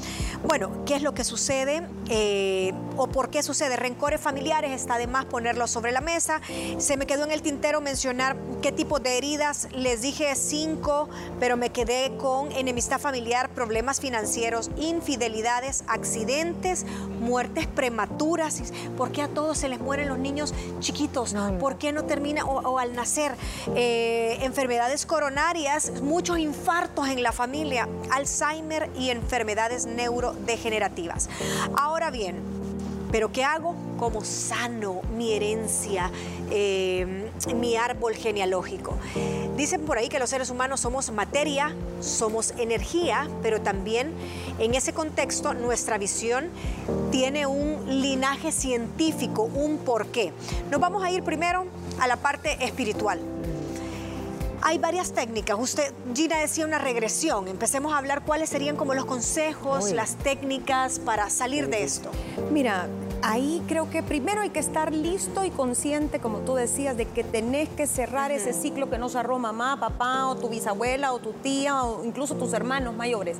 bueno, 0.44 0.84
qué 0.84 0.96
es 0.96 1.02
lo 1.02 1.14
que 1.14 1.24
sucede 1.24 1.82
eh, 2.10 2.74
o 2.98 3.06
por 3.06 3.30
qué 3.30 3.42
sucede. 3.42 3.76
Rencores 3.76 4.20
familiares, 4.20 4.72
está 4.72 4.98
de 4.98 5.06
más 5.06 5.24
ponerlo 5.24 5.66
sobre 5.66 5.92
la 5.92 6.02
mesa. 6.02 6.42
Se 6.76 6.98
me 6.98 7.06
quedó 7.06 7.24
en 7.24 7.32
el 7.32 7.40
tintero 7.40 7.80
mencionar 7.80 8.36
qué 8.60 8.70
tipo 8.70 8.98
de 8.98 9.16
heridas. 9.16 9.68
Les 9.72 10.02
dije 10.02 10.34
cinco, 10.34 11.08
pero 11.40 11.56
me 11.56 11.70
quedé 11.70 12.14
con 12.18 12.52
enemistad 12.52 13.00
familiar, 13.00 13.48
problemas 13.48 14.00
financieros, 14.00 14.70
infidelidades, 14.76 15.84
accidentes, 15.86 16.84
muertes 17.18 17.66
prematuras. 17.66 18.62
¿Por 18.94 19.10
qué 19.10 19.22
a 19.22 19.28
todos 19.28 19.56
se 19.56 19.70
les 19.70 19.80
mueren 19.80 20.08
los 20.08 20.18
niños 20.18 20.52
chiquitos? 20.80 21.34
¿Por 21.58 21.78
qué 21.78 21.92
no 21.92 22.04
termina 22.04 22.44
o, 22.44 22.78
al 22.78 22.94
nacer? 22.94 23.32
Eh, 23.74 24.38
enfermedades 24.42 24.65
coronarias, 25.06 26.00
muchos 26.02 26.38
infartos 26.38 27.08
en 27.08 27.22
la 27.22 27.30
familia, 27.30 27.88
Alzheimer 28.10 28.90
y 28.98 29.10
enfermedades 29.10 29.86
neurodegenerativas. 29.86 31.28
Ahora 31.76 32.10
bien, 32.10 32.36
¿pero 33.12 33.30
qué 33.30 33.44
hago? 33.44 33.76
¿Cómo 33.96 34.24
sano 34.24 35.02
mi 35.16 35.32
herencia? 35.34 36.10
Eh, 36.50 37.30
mi 37.54 37.76
árbol 37.76 38.14
genealógico. 38.14 38.96
Dicen 39.56 39.82
por 39.82 39.98
ahí 39.98 40.08
que 40.08 40.18
los 40.18 40.30
seres 40.30 40.50
humanos 40.50 40.80
somos 40.80 41.12
materia, 41.12 41.72
somos 42.00 42.52
energía, 42.58 43.28
pero 43.42 43.60
también 43.60 44.12
en 44.58 44.74
ese 44.74 44.92
contexto 44.92 45.54
nuestra 45.54 45.96
visión 45.96 46.50
tiene 47.12 47.46
un 47.46 48.00
linaje 48.02 48.50
científico, 48.50 49.42
un 49.42 49.78
porqué. 49.78 50.32
Nos 50.70 50.80
vamos 50.80 51.04
a 51.04 51.10
ir 51.10 51.22
primero 51.22 51.66
a 52.00 52.08
la 52.08 52.16
parte 52.16 52.64
espiritual. 52.64 53.35
Hay 54.68 54.78
varias 54.78 55.12
técnicas. 55.12 55.56
Usted, 55.60 55.94
Gina, 56.12 56.40
decía 56.40 56.66
una 56.66 56.78
regresión. 56.78 57.46
Empecemos 57.46 57.92
a 57.92 57.98
hablar 57.98 58.24
cuáles 58.24 58.50
serían 58.50 58.74
como 58.74 58.94
los 58.94 59.04
consejos, 59.04 59.92
las 59.92 60.16
técnicas 60.16 60.98
para 60.98 61.30
salir 61.30 61.68
de 61.68 61.84
esto. 61.84 62.10
Mira, 62.50 62.88
ahí 63.22 63.62
creo 63.68 63.88
que 63.90 64.02
primero 64.02 64.40
hay 64.40 64.50
que 64.50 64.58
estar 64.58 64.92
listo 64.92 65.44
y 65.44 65.50
consciente, 65.50 66.18
como 66.18 66.38
tú 66.38 66.56
decías, 66.56 66.96
de 66.96 67.06
que 67.06 67.22
tenés 67.22 67.68
que 67.68 67.86
cerrar 67.86 68.32
ese 68.32 68.52
ciclo 68.52 68.90
que 68.90 68.98
no 68.98 69.08
cerró 69.08 69.38
mamá, 69.38 69.78
papá 69.78 70.26
o 70.26 70.34
tu 70.34 70.48
bisabuela 70.48 71.12
o 71.12 71.20
tu 71.20 71.32
tía 71.32 71.84
o 71.84 72.04
incluso 72.04 72.34
tus 72.34 72.52
hermanos 72.52 72.92
mayores 72.92 73.36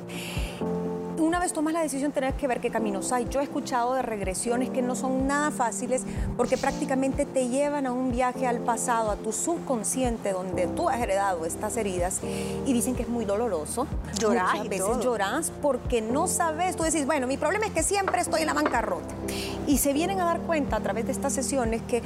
una 1.19 1.39
vez 1.39 1.53
tomas 1.53 1.73
la 1.73 1.81
decisión 1.81 2.11
tenés 2.11 2.35
que 2.35 2.47
ver 2.47 2.59
qué 2.59 2.69
caminos 2.69 3.11
hay. 3.11 3.27
Yo 3.29 3.39
he 3.39 3.43
escuchado 3.43 3.93
de 3.93 4.01
regresiones 4.01 4.69
que 4.69 4.81
no 4.81 4.95
son 4.95 5.27
nada 5.27 5.51
fáciles 5.51 6.03
porque 6.35 6.57
prácticamente 6.57 7.25
te 7.25 7.47
llevan 7.47 7.85
a 7.85 7.91
un 7.91 8.11
viaje 8.11 8.47
al 8.47 8.59
pasado, 8.59 9.11
a 9.11 9.15
tu 9.15 9.31
subconsciente 9.31 10.33
donde 10.33 10.67
tú 10.67 10.89
has 10.89 10.99
heredado 10.99 11.45
estas 11.45 11.77
heridas 11.77 12.21
y 12.65 12.73
dicen 12.73 12.95
que 12.95 13.03
es 13.03 13.09
muy 13.09 13.25
doloroso. 13.25 13.87
Llorás 14.19 14.53
Muchas 14.53 14.69
veces 14.69 14.99
lloras 15.03 15.51
porque 15.61 16.01
no 16.01 16.27
sabes, 16.27 16.75
tú 16.75 16.83
decís, 16.83 17.05
bueno, 17.05 17.27
mi 17.27 17.37
problema 17.37 17.65
es 17.65 17.71
que 17.71 17.83
siempre 17.83 18.21
estoy 18.21 18.41
en 18.41 18.47
la 18.47 18.53
bancarrota. 18.53 19.13
Y 19.65 19.77
se 19.79 19.93
vienen 19.93 20.19
a 20.19 20.25
dar 20.25 20.41
cuenta 20.41 20.77
a 20.77 20.79
través 20.79 21.05
de 21.05 21.11
estas 21.11 21.33
sesiones 21.33 21.81
que 21.83 22.01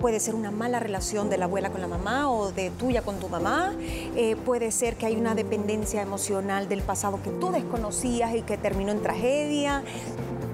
puede 0.00 0.20
ser 0.20 0.34
una 0.34 0.50
mala 0.50 0.78
relación 0.78 1.30
de 1.30 1.38
la 1.38 1.46
abuela 1.46 1.70
con 1.70 1.80
la 1.80 1.88
mamá 1.88 2.30
o 2.30 2.52
de 2.52 2.70
tuya 2.70 3.02
con 3.02 3.18
tu 3.18 3.28
mamá, 3.28 3.74
eh, 4.14 4.36
puede 4.36 4.70
ser 4.70 4.96
que 4.96 5.06
hay 5.06 5.16
una 5.16 5.34
dependencia 5.34 6.02
emocional 6.02 6.68
del 6.68 6.82
pasado 6.82 7.20
que 7.22 7.30
tú 7.30 7.50
desconocías 7.50 8.34
y 8.34 8.42
que 8.42 8.56
terminó 8.56 8.92
en 8.92 9.02
tragedia. 9.02 9.82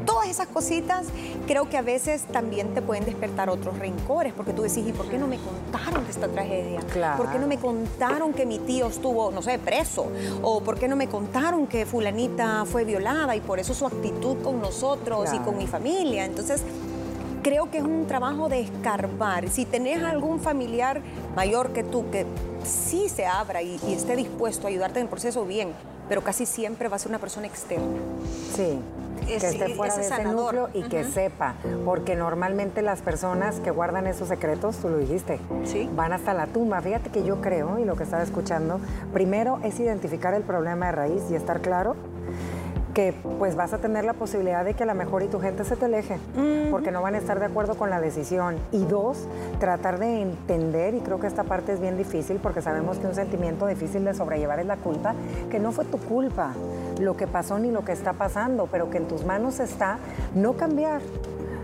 Todas 0.07 0.29
esas 0.29 0.49
cositas 0.49 1.07
creo 1.47 1.69
que 1.69 1.77
a 1.77 1.83
veces 1.83 2.25
también 2.25 2.75
te 2.75 2.83
pueden 2.83 3.05
despertar 3.05 3.49
otros 3.49 3.79
rencores, 3.79 4.33
porque 4.33 4.53
tú 4.53 4.63
decís, 4.63 4.85
¿y 4.87 4.93
por 4.93 5.09
qué 5.09 5.17
no 5.17 5.29
me 5.29 5.39
contaron 5.39 6.05
de 6.05 6.11
esta 6.11 6.29
tragedia? 6.29 6.81
¿Por 7.17 7.31
qué 7.31 7.39
no 7.39 7.47
me 7.47 7.59
contaron 7.59 8.33
que 8.33 8.45
mi 8.45 8.59
tío 8.59 8.89
estuvo, 8.89 9.31
no 9.31 9.43
sé, 9.43 9.59
preso? 9.59 10.07
¿O 10.43 10.61
por 10.61 10.79
qué 10.79 10.89
no 10.89 10.97
me 10.97 11.09
contaron 11.09 11.67
que 11.67 11.87
fulanita 11.87 12.65
fue 12.65 12.85
violada 12.85 13.37
y 13.37 13.41
por 13.41 13.61
eso 13.61 13.75
su 13.75 13.87
actitud 13.87 14.43
con 14.43 14.61
nosotros 14.61 15.33
y 15.33 15.39
con 15.39 15.57
mi 15.57 15.69
familia? 15.69 16.25
Entonces, 16.25 16.63
creo 17.43 17.71
que 17.71 17.79
es 17.79 17.85
un 17.85 18.07
trabajo 18.07 18.49
de 18.49 18.61
escarbar. 18.61 19.49
Si 19.49 19.65
tenés 19.65 20.03
algún 20.03 20.41
familiar 20.41 21.03
mayor 21.37 21.73
que 21.73 21.83
tú 21.83 22.11
que 22.11 22.25
sí 22.65 23.09
se 23.09 23.27
abra 23.27 23.63
y, 23.63 23.79
esté 23.93 24.17
dispuesto 24.17 24.67
a 24.67 24.71
ayudarte 24.71 25.01
en 25.01 25.07
el 25.07 25.11
proceso, 25.11 25.45
bien, 25.45 25.73
pero 26.09 26.23
casi 26.23 26.47
siempre 26.47 26.89
va 26.89 26.97
a 26.97 26.99
ser 26.99 27.11
una 27.11 27.19
persona 27.19 27.47
externa. 27.47 27.99
Sí. 28.55 28.79
Que 29.27 29.37
esté 29.37 29.75
fuera 29.77 29.95
de 29.95 30.03
ese 30.03 30.25
núcleo 30.25 30.69
y 30.75 30.83
que 30.83 31.05
sepa, 31.05 31.55
porque 31.85 32.17
normalmente 32.17 32.83
las 32.83 33.03
personas 33.03 33.61
que 33.61 33.71
guardan 33.71 34.09
esos 34.09 34.27
secretos, 34.27 34.79
tú 34.79 34.89
lo 34.89 34.99
dijiste, 34.99 35.39
¿Sí? 35.65 35.89
van 35.95 36.13
hasta 36.13 36.35
la 36.35 36.49
tumba. 36.49 36.81
Fíjate 36.81 37.11
que 37.11 37.23
yo 37.23 37.41
creo, 37.41 37.79
y 37.79 37.85
lo 37.85 37.95
que 37.95 38.03
estaba 38.03 38.25
escuchando, 38.25 38.81
primero 39.13 39.61
es 39.63 39.79
identificar 39.79 40.35
el 40.35 40.43
problema 40.43 40.87
de 40.87 40.93
raíz 40.93 41.23
y 41.31 41.37
estar 41.37 41.61
claro 41.61 41.95
que 42.95 43.15
pues 43.39 43.57
vas 43.57 43.73
a 43.73 43.79
tener 43.79 44.05
la 44.05 44.13
posibilidad 44.13 44.65
de 44.65 44.75
que 44.75 44.83
a 44.83 44.87
lo 44.87 44.95
mejor 44.95 45.23
y 45.23 45.29
tu 45.29 45.41
gente 45.41 45.65
se 45.65 45.77
te 45.77 45.87
aleje, 45.87 46.19
porque 46.71 46.91
no 46.91 47.03
van 47.03 47.15
a 47.15 47.19
estar 47.19 47.39
de 47.39 47.47
acuerdo 47.47 47.77
con 47.77 47.91
la 47.91 48.01
decisión. 48.01 48.57
Y 48.71 48.85
dos, 48.85 49.27
tratar 49.61 49.99
de 49.99 50.23
entender, 50.23 50.95
y 50.95 51.01
creo 51.01 51.19
que 51.19 51.27
esta 51.27 51.45
parte 51.45 51.73
es 51.73 51.81
bien 51.81 51.97
difícil, 51.97 52.39
porque 52.43 52.63
sabemos 52.63 52.99
que 52.99 53.07
un 53.07 53.15
sentimiento 53.15 53.67
difícil 53.67 54.05
de 54.05 54.15
sobrellevar 54.15 54.61
es 54.61 54.67
la 54.67 54.77
culpa, 54.77 55.15
que 55.51 55.59
no 55.59 55.73
fue 55.73 55.85
tu 55.85 55.99
culpa 55.99 56.53
lo 57.01 57.17
que 57.17 57.27
pasó 57.27 57.59
ni 57.59 57.71
lo 57.71 57.85
que 57.85 57.93
está 57.93 58.13
pasando, 58.13 58.69
pero 58.71 58.91
que 58.91 58.99
en 58.99 59.09
tus 59.09 59.25
manos 59.25 59.61
está 59.61 59.99
no 60.35 60.55
cambiar 60.55 61.01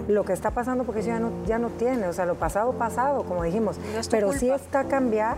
lo 0.08 0.24
que 0.24 0.32
está 0.32 0.50
pasando 0.50 0.84
porque 0.84 1.00
eso 1.00 1.08
ya 1.08 1.20
no, 1.20 1.30
ya 1.46 1.58
no 1.58 1.68
tiene, 1.68 2.08
o 2.08 2.12
sea, 2.12 2.24
lo 2.24 2.34
pasado, 2.34 2.72
pasado, 2.72 3.24
como 3.24 3.42
dijimos, 3.42 3.78
pero 4.10 4.32
sí 4.32 4.48
está 4.48 4.84
cambiar 4.84 5.36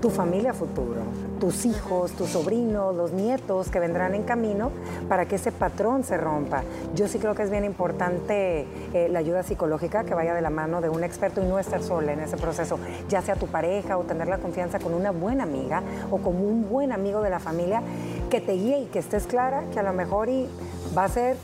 tu 0.00 0.10
familia 0.10 0.52
futuro 0.52 1.02
tus 1.40 1.64
hijos, 1.64 2.12
tus 2.12 2.28
sobrinos, 2.28 2.94
los 2.94 3.12
nietos 3.12 3.70
que 3.70 3.80
vendrán 3.80 4.14
en 4.14 4.22
camino 4.22 4.70
para 5.08 5.26
que 5.26 5.36
ese 5.36 5.50
patrón 5.50 6.04
se 6.04 6.16
rompa. 6.16 6.62
Yo 6.94 7.08
sí 7.08 7.18
creo 7.18 7.34
que 7.34 7.42
es 7.42 7.50
bien 7.50 7.64
importante 7.64 8.66
eh, 8.92 9.08
la 9.10 9.18
ayuda 9.18 9.42
psicológica 9.42 10.04
que 10.04 10.14
vaya 10.14 10.34
de 10.34 10.42
la 10.42 10.50
mano 10.50 10.80
de 10.80 10.90
un 10.90 11.02
experto 11.02 11.42
y 11.42 11.46
no 11.46 11.58
estar 11.58 11.82
sola 11.82 12.12
en 12.12 12.20
ese 12.20 12.36
proceso, 12.36 12.78
ya 13.08 13.22
sea 13.22 13.34
tu 13.34 13.46
pareja 13.46 13.96
o 13.96 14.04
tener 14.04 14.28
la 14.28 14.38
confianza 14.38 14.78
con 14.78 14.92
una 14.92 15.10
buena 15.10 15.44
amiga 15.44 15.82
o 16.10 16.18
como 16.18 16.44
un 16.44 16.68
buen 16.68 16.92
amigo 16.92 17.22
de 17.22 17.30
la 17.30 17.40
familia 17.40 17.82
que 18.28 18.40
te 18.40 18.52
guíe 18.52 18.80
y 18.80 18.86
que 18.86 18.98
estés 18.98 19.26
clara 19.26 19.64
que 19.72 19.80
a 19.80 19.82
lo 19.82 19.94
mejor 19.94 20.28
y 20.28 20.46
va 20.96 21.04
a 21.04 21.08
ser 21.08 21.36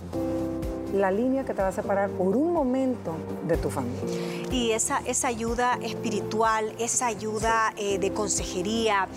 la 0.93 1.11
línea 1.11 1.45
que 1.45 1.55
te 1.55 1.63
va 1.63 1.69
a 1.69 1.73
separar 1.73 2.11
por 2.11 2.37
un 2.37 2.53
momento 2.53 3.13
de 3.49 3.57
tu 3.57 3.71
familia. 3.71 4.46
Y 4.51 4.71
esa, 4.71 5.03
esa 5.07 5.29
ayuda 5.29 5.79
espiritual, 5.83 6.73
esa 6.79 7.07
ayuda 7.07 7.73
eh, 7.77 7.99
de 7.99 8.13
consejería, 8.13 9.09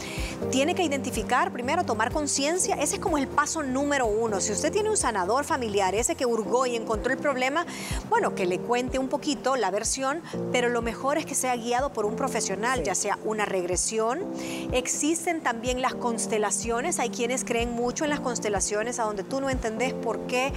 tiene 0.52 0.74
que 0.74 0.84
identificar, 0.84 1.52
primero 1.52 1.84
tomar 1.84 2.12
conciencia, 2.12 2.76
ese 2.76 2.96
es 2.96 3.02
como 3.02 3.18
el 3.18 3.28
paso 3.28 3.62
número 3.62 4.08
uno. 4.08 4.42
Si 4.42 4.52
usted 4.52 4.72
tiene 4.72 4.89
un 4.89 4.98
sanador 4.98 5.46
familiar, 5.46 5.94
ese 5.94 6.15
que 6.15 6.26
hurgó 6.26 6.65
y 6.65 6.76
encontró 6.76 7.13
el 7.13 7.20
problema, 7.20 7.65
bueno, 8.10 8.34
que 8.34 8.46
le 8.46 8.60
cuente 8.60 8.98
un 8.98 9.08
poquito 9.08 9.56
la 9.56 9.70
versión, 9.70 10.22
pero 10.52 10.70
lo 10.70 10.82
mejor 10.82 11.18
es 11.18 11.26
que 11.26 11.36
sea 11.36 11.56
guiado 11.56 11.94
por 11.94 12.06
un 12.06 12.15
profesional, 12.15 12.84
ya 12.84 12.96
sea 12.96 13.20
una 13.24 13.46
regresión. 13.46 14.26
Existen 14.72 15.42
también 15.42 15.82
las 15.82 15.94
constelaciones, 15.94 17.00
hay 17.00 17.10
quienes 17.10 17.44
creen 17.44 17.72
mucho 17.74 18.04
en 18.04 18.10
las 18.10 18.20
constelaciones, 18.20 19.00
a 19.00 19.04
donde 19.04 19.24
tú 19.24 19.42
no 19.42 19.50
entendés 19.50 19.94
por 19.94 20.22
qué. 20.28 20.52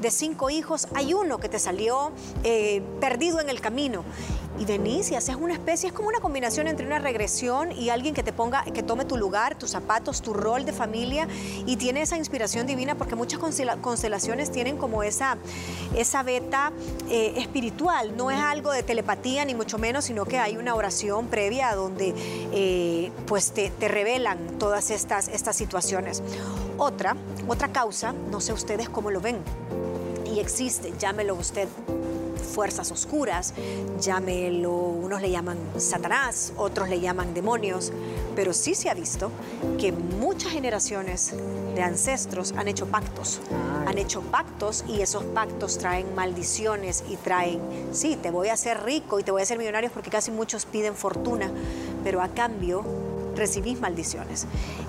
De 0.00 0.10
cinco 0.10 0.50
hijos 0.50 0.88
hay 0.94 1.14
uno 1.14 1.38
que 1.38 1.48
te 1.48 1.58
salió 1.58 2.10
eh, 2.42 2.82
perdido 3.00 3.40
en 3.40 3.48
el 3.48 3.60
camino 3.60 4.04
y 4.58 4.64
venís 4.64 5.10
y 5.10 5.14
haces 5.14 5.36
una 5.36 5.54
especie, 5.54 5.88
es 5.88 5.92
como 5.92 6.08
una 6.08 6.20
combinación 6.20 6.66
entre 6.66 6.86
una 6.86 6.98
regresión 6.98 7.72
y 7.72 7.90
alguien 7.90 8.14
que 8.14 8.22
te 8.22 8.32
ponga, 8.32 8.64
que 8.64 8.82
tome 8.82 9.04
tu 9.04 9.16
lugar, 9.16 9.56
tus 9.56 9.70
zapatos, 9.70 10.22
tu 10.22 10.32
rol 10.32 10.64
de 10.64 10.72
familia 10.72 11.28
y 11.66 11.76
tiene 11.76 12.02
esa 12.02 12.16
inspiración 12.16 12.66
divina 12.66 12.94
porque 12.94 13.14
muchas 13.14 13.40
constelaciones 13.80 14.50
tienen 14.50 14.76
como 14.76 15.02
esa, 15.02 15.36
esa 15.94 16.22
beta 16.22 16.72
eh, 17.10 17.34
espiritual, 17.36 18.16
no 18.16 18.30
es 18.30 18.38
algo 18.38 18.72
de 18.72 18.82
telepatía 18.82 19.44
ni 19.44 19.54
mucho 19.54 19.78
menos, 19.78 20.06
sino 20.06 20.24
que 20.24 20.38
hay 20.38 20.56
una 20.56 20.74
oración 20.74 21.26
previa 21.26 21.74
donde 21.74 22.14
eh, 22.52 23.12
pues 23.26 23.52
te, 23.52 23.70
te, 23.70 23.88
revelan 23.88 24.58
todas 24.58 24.90
estas, 24.90 25.28
estas 25.28 25.56
situaciones. 25.56 26.22
Otra, 26.78 27.16
otra 27.46 27.68
causa, 27.72 28.14
no 28.30 28.40
sé 28.40 28.52
ustedes 28.52 28.88
cómo 28.88 29.10
lo 29.10 29.20
ven, 29.20 29.38
y 30.26 30.40
existe, 30.40 30.92
llámelo 30.98 31.34
usted 31.34 31.68
fuerzas 32.46 32.90
oscuras, 32.92 33.52
llámelo, 34.00 34.72
unos 34.72 35.20
le 35.20 35.30
llaman 35.30 35.58
Satanás, 35.76 36.52
otros 36.56 36.88
le 36.88 37.00
llaman 37.00 37.34
demonios, 37.34 37.92
pero 38.34 38.52
sí 38.52 38.74
se 38.74 38.88
ha 38.90 38.94
visto 38.94 39.30
que 39.78 39.92
muchas 39.92 40.52
generaciones 40.52 41.34
de 41.74 41.82
ancestros 41.82 42.54
han 42.56 42.68
hecho 42.68 42.86
pactos, 42.86 43.40
han 43.86 43.98
hecho 43.98 44.22
pactos 44.22 44.84
y 44.88 45.00
esos 45.00 45.24
pactos 45.24 45.78
traen 45.78 46.14
maldiciones 46.14 47.04
y 47.08 47.16
traen, 47.16 47.60
sí, 47.92 48.16
te 48.16 48.30
voy 48.30 48.48
a 48.48 48.54
hacer 48.54 48.84
rico 48.84 49.20
y 49.20 49.22
te 49.22 49.30
voy 49.30 49.40
a 49.40 49.44
hacer 49.44 49.58
millonario 49.58 49.90
porque 49.92 50.10
casi 50.10 50.30
muchos 50.30 50.64
piden 50.64 50.94
fortuna, 50.94 51.50
pero 52.02 52.22
a 52.22 52.28
cambio 52.28 52.84
recibís 53.36 53.80
maldiciones. 53.80 54.46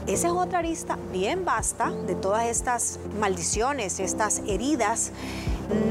Esa 0.08 0.28
es 0.28 0.34
otra 0.34 0.60
arista 0.60 0.98
bien 1.12 1.46
vasta 1.46 1.92
de 1.92 2.16
todas 2.16 2.46
estas 2.48 3.00
maldiciones, 3.20 4.00
estas 4.00 4.42
heridas 4.48 5.12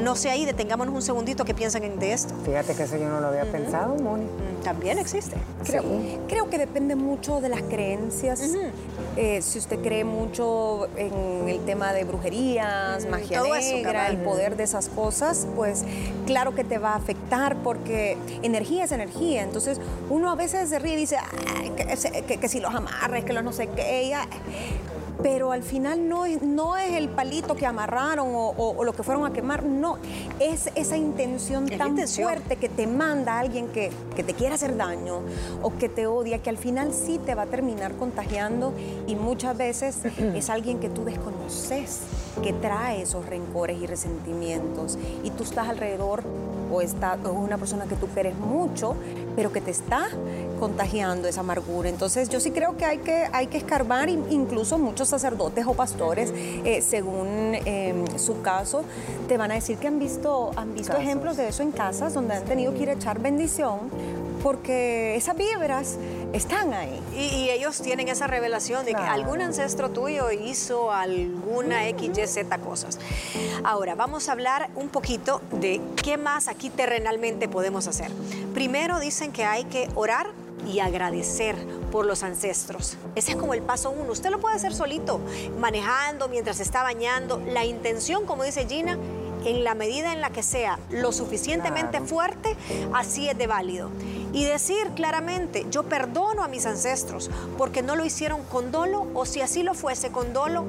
no 0.03 0.17
sé 0.17 0.31
ahí, 0.31 0.45
detengámonos 0.45 0.95
un 0.95 1.03
segundito 1.03 1.45
que 1.45 1.55
piensan 1.55 1.85
en 1.85 1.99
de 1.99 2.13
esto. 2.13 2.35
Fíjate 2.45 2.75
que 2.75 2.85
eso 2.85 2.97
yo 2.97 3.09
no 3.09 3.21
lo 3.21 3.29
había 3.29 3.45
pensado, 3.45 3.95
Moni. 3.97 4.25
Mm, 4.25 4.63
también 4.63 4.99
existe. 4.99 5.37
Creo, 5.65 5.83
creo, 6.29 6.49
que 6.49 6.59
depende 6.59 6.97
mucho 6.97 7.41
de 7.41 7.49
las 7.49 7.63
creencias. 7.63 8.43
Eh, 9.17 9.41
si 9.43 9.59
usted 9.59 9.81
cree 9.81 10.05
mucho 10.05 10.89
en 10.97 11.49
el 11.49 11.65
tema 11.65 11.93
de 11.93 12.05
brujerías, 12.05 13.07
magia 13.07 13.43
negra, 13.43 14.09
el 14.09 14.19
poder 14.19 14.57
de 14.57 14.65
esas 14.65 14.89
cosas, 14.89 15.47
pues 15.57 15.85
claro 16.27 16.55
que 16.55 16.65
te 16.65 16.79
va 16.79 16.91
a 16.91 16.97
afectar 16.97 17.57
porque 17.63 18.17
energía 18.43 18.85
es 18.85 18.93
energía. 18.93 19.43
Entonces 19.43 19.81
uno 20.09 20.31
a 20.31 20.35
veces 20.35 20.69
se 20.69 20.79
ríe 20.79 20.95
y 20.95 20.97
dice 20.97 21.17
que, 22.41 22.49
si 22.49 22.61
los 22.61 22.75
amarres, 22.75 23.25
que 23.25 23.33
los 23.33 23.45
no 23.45 23.53
sé 23.53 23.69
qué 23.69 24.15
pero 25.23 25.53
al 25.53 25.63
final 25.63 26.09
no 26.09 26.27
es, 26.27 26.43
no 26.43 26.77
es 26.77 26.95
el 26.95 27.09
palito 27.09 27.55
que 27.57 27.67
amarraron 27.67 28.29
o, 28.31 28.85
lo 28.85 28.93
que 28.93 29.03
fueron 29.03 29.27
a 29.27 29.33
quemar, 29.33 29.65
no, 29.65 29.99
es 30.41 30.71
esa 30.75 30.97
intención 30.97 31.67
tan 31.67 31.97
fuerte 32.07 32.57
que 32.57 32.69
te 32.69 32.87
manda 32.87 33.39
alguien 33.39 33.69
que, 33.69 33.91
que, 34.15 34.23
te 34.23 34.35
quiere 34.35 34.55
hacer 34.55 34.77
daño 34.77 35.21
o 35.63 35.77
que 35.77 35.89
te 35.89 36.07
odia, 36.07 36.43
que 36.43 36.51
al 36.51 36.59
final 36.59 36.93
sí 36.93 37.19
te 37.19 37.35
va 37.35 37.43
a 37.43 37.47
terminar 37.47 37.95
contagiando 37.97 38.73
y 39.07 39.15
muchas 39.17 39.57
veces 39.57 39.99
es 40.05 40.51
alguien 40.51 40.79
que 40.79 40.89
tú 40.89 41.05
desconoces, 41.05 42.01
que 42.43 42.53
trae 42.53 43.03
esos 43.03 43.27
rencores 43.27 43.81
y 43.81 43.87
resentimientos 43.87 44.99
y 45.25 45.31
tú 45.31 45.45
estás 45.45 45.69
alrededor 45.69 46.23
o, 46.73 46.81
está, 46.81 47.15
o 47.25 47.29
es 47.29 47.37
una 47.37 47.59
persona 47.59 47.87
que 47.87 47.97
tú 47.97 48.07
quieres 48.09 48.37
mucho, 48.39 48.97
pero 49.35 49.53
que 49.53 49.61
te 49.61 49.71
está 49.71 50.09
contagiando 50.57 51.29
esa 51.29 51.41
amargura. 51.41 51.89
Entonces 51.89 52.29
yo 52.29 52.41
sí 52.41 52.51
creo 52.51 52.77
que 52.77 52.85
hay 52.85 52.99
que, 52.99 53.27
hay 53.33 53.47
que 53.47 53.59
escarbar, 53.59 54.09
incluso 54.09 54.79
muchos 54.79 55.09
sacerdotes 55.09 55.67
o 55.67 55.75
pastores, 55.75 56.33
eh, 56.35 56.83
según 56.83 57.57
em, 57.65 58.05
su 58.19 58.43
caso, 58.43 58.85
te 59.29 59.37
van 59.37 59.51
a 59.51 59.55
decir 59.55 59.79
que 59.79 59.89
han 59.89 59.99
visto, 59.99 60.53
han 60.57 60.75
visto 60.75 60.97
ejemplos 60.97 61.37
de 61.37 61.49
eso 61.49 61.63
en 61.63 61.73
casas 61.73 62.15
donde 62.15 62.35
han 62.35 62.45
tenido 62.45 62.75
que 62.75 62.83
ir 62.83 62.91
a 62.91 62.93
echar 62.95 63.21
bendición 63.21 63.91
porque 64.43 65.17
esas 65.17 65.37
vibras 65.37 65.97
están 66.33 66.73
ahí. 66.73 67.03
Y, 67.17 67.51
ellos 67.51 67.81
tienen 67.81 68.07
esa 68.09 68.29
revelación 68.29 68.85
de 68.85 68.93
que 68.93 69.01
algún 69.01 69.41
ancestro 69.41 69.91
tuyo 69.91 70.31
hizo 70.31 70.93
alguna 70.93 71.89
X, 71.89 72.17
Y, 72.17 72.27
Z 72.27 72.59
cosas. 72.59 72.99
Ahora, 73.65 73.97
vamos 73.97 74.29
a 74.29 74.33
hablar 74.33 74.69
un 74.77 74.89
poquito 74.89 75.41
de 75.51 75.81
qué 76.01 76.17
más 76.17 76.47
aquí 76.47 76.71
terrenalmente 76.71 77.49
podemos 77.49 77.89
hacer. 77.89 78.13
Primero 78.55 79.01
dicen 79.01 79.33
que 79.33 79.45
hay 79.45 79.65
que 79.65 79.89
orar 79.97 80.29
y 80.67 80.81
agradecer 80.81 81.57
por 81.91 82.07
los 82.07 82.23
ancestros. 82.23 82.97
Ese 83.15 83.33
es 83.33 83.37
como 83.37 83.55
el 83.55 83.63
paso 83.63 83.91
uno. 83.91 84.13
Usted 84.13 84.31
lo 84.31 84.41
puede 84.41 84.57
hacer 84.57 84.75
solito, 84.75 85.21
manejando, 85.59 86.29
mientras 86.29 86.61
está 86.61 86.83
bañando. 86.83 87.41
La 87.47 87.65
intención, 87.65 88.27
como 88.27 88.45
dice 88.45 88.67
Gina, 88.67 88.99
en 89.45 89.65
la 89.65 89.75
medida 89.75 90.13
en 90.13 90.21
la 90.21 90.31
que 90.31 90.43
sea 90.43 90.79
lo 90.91 91.13
suficientemente 91.13 92.01
fuerte, 92.01 92.57
así 92.93 93.29
es 93.29 93.39
de 93.39 93.47
válido. 93.47 93.91
Y 94.33 94.45
decir 94.45 94.91
claramente, 94.95 95.67
yo 95.71 95.85
perdono 95.85 96.43
a 96.43 96.49
mis 96.49 96.67
ancestros 96.67 97.31
porque 97.57 97.83
no 97.83 97.97
lo 97.97 98.05
hicieron 98.05 98.43
con 98.45 98.73
dolo 98.73 99.07
o 99.15 99.25
si 99.25 99.41
así 99.41 99.63
lo 99.63 99.75
fuese 99.75 100.11
con 100.11 100.33
dolo, 100.33 100.65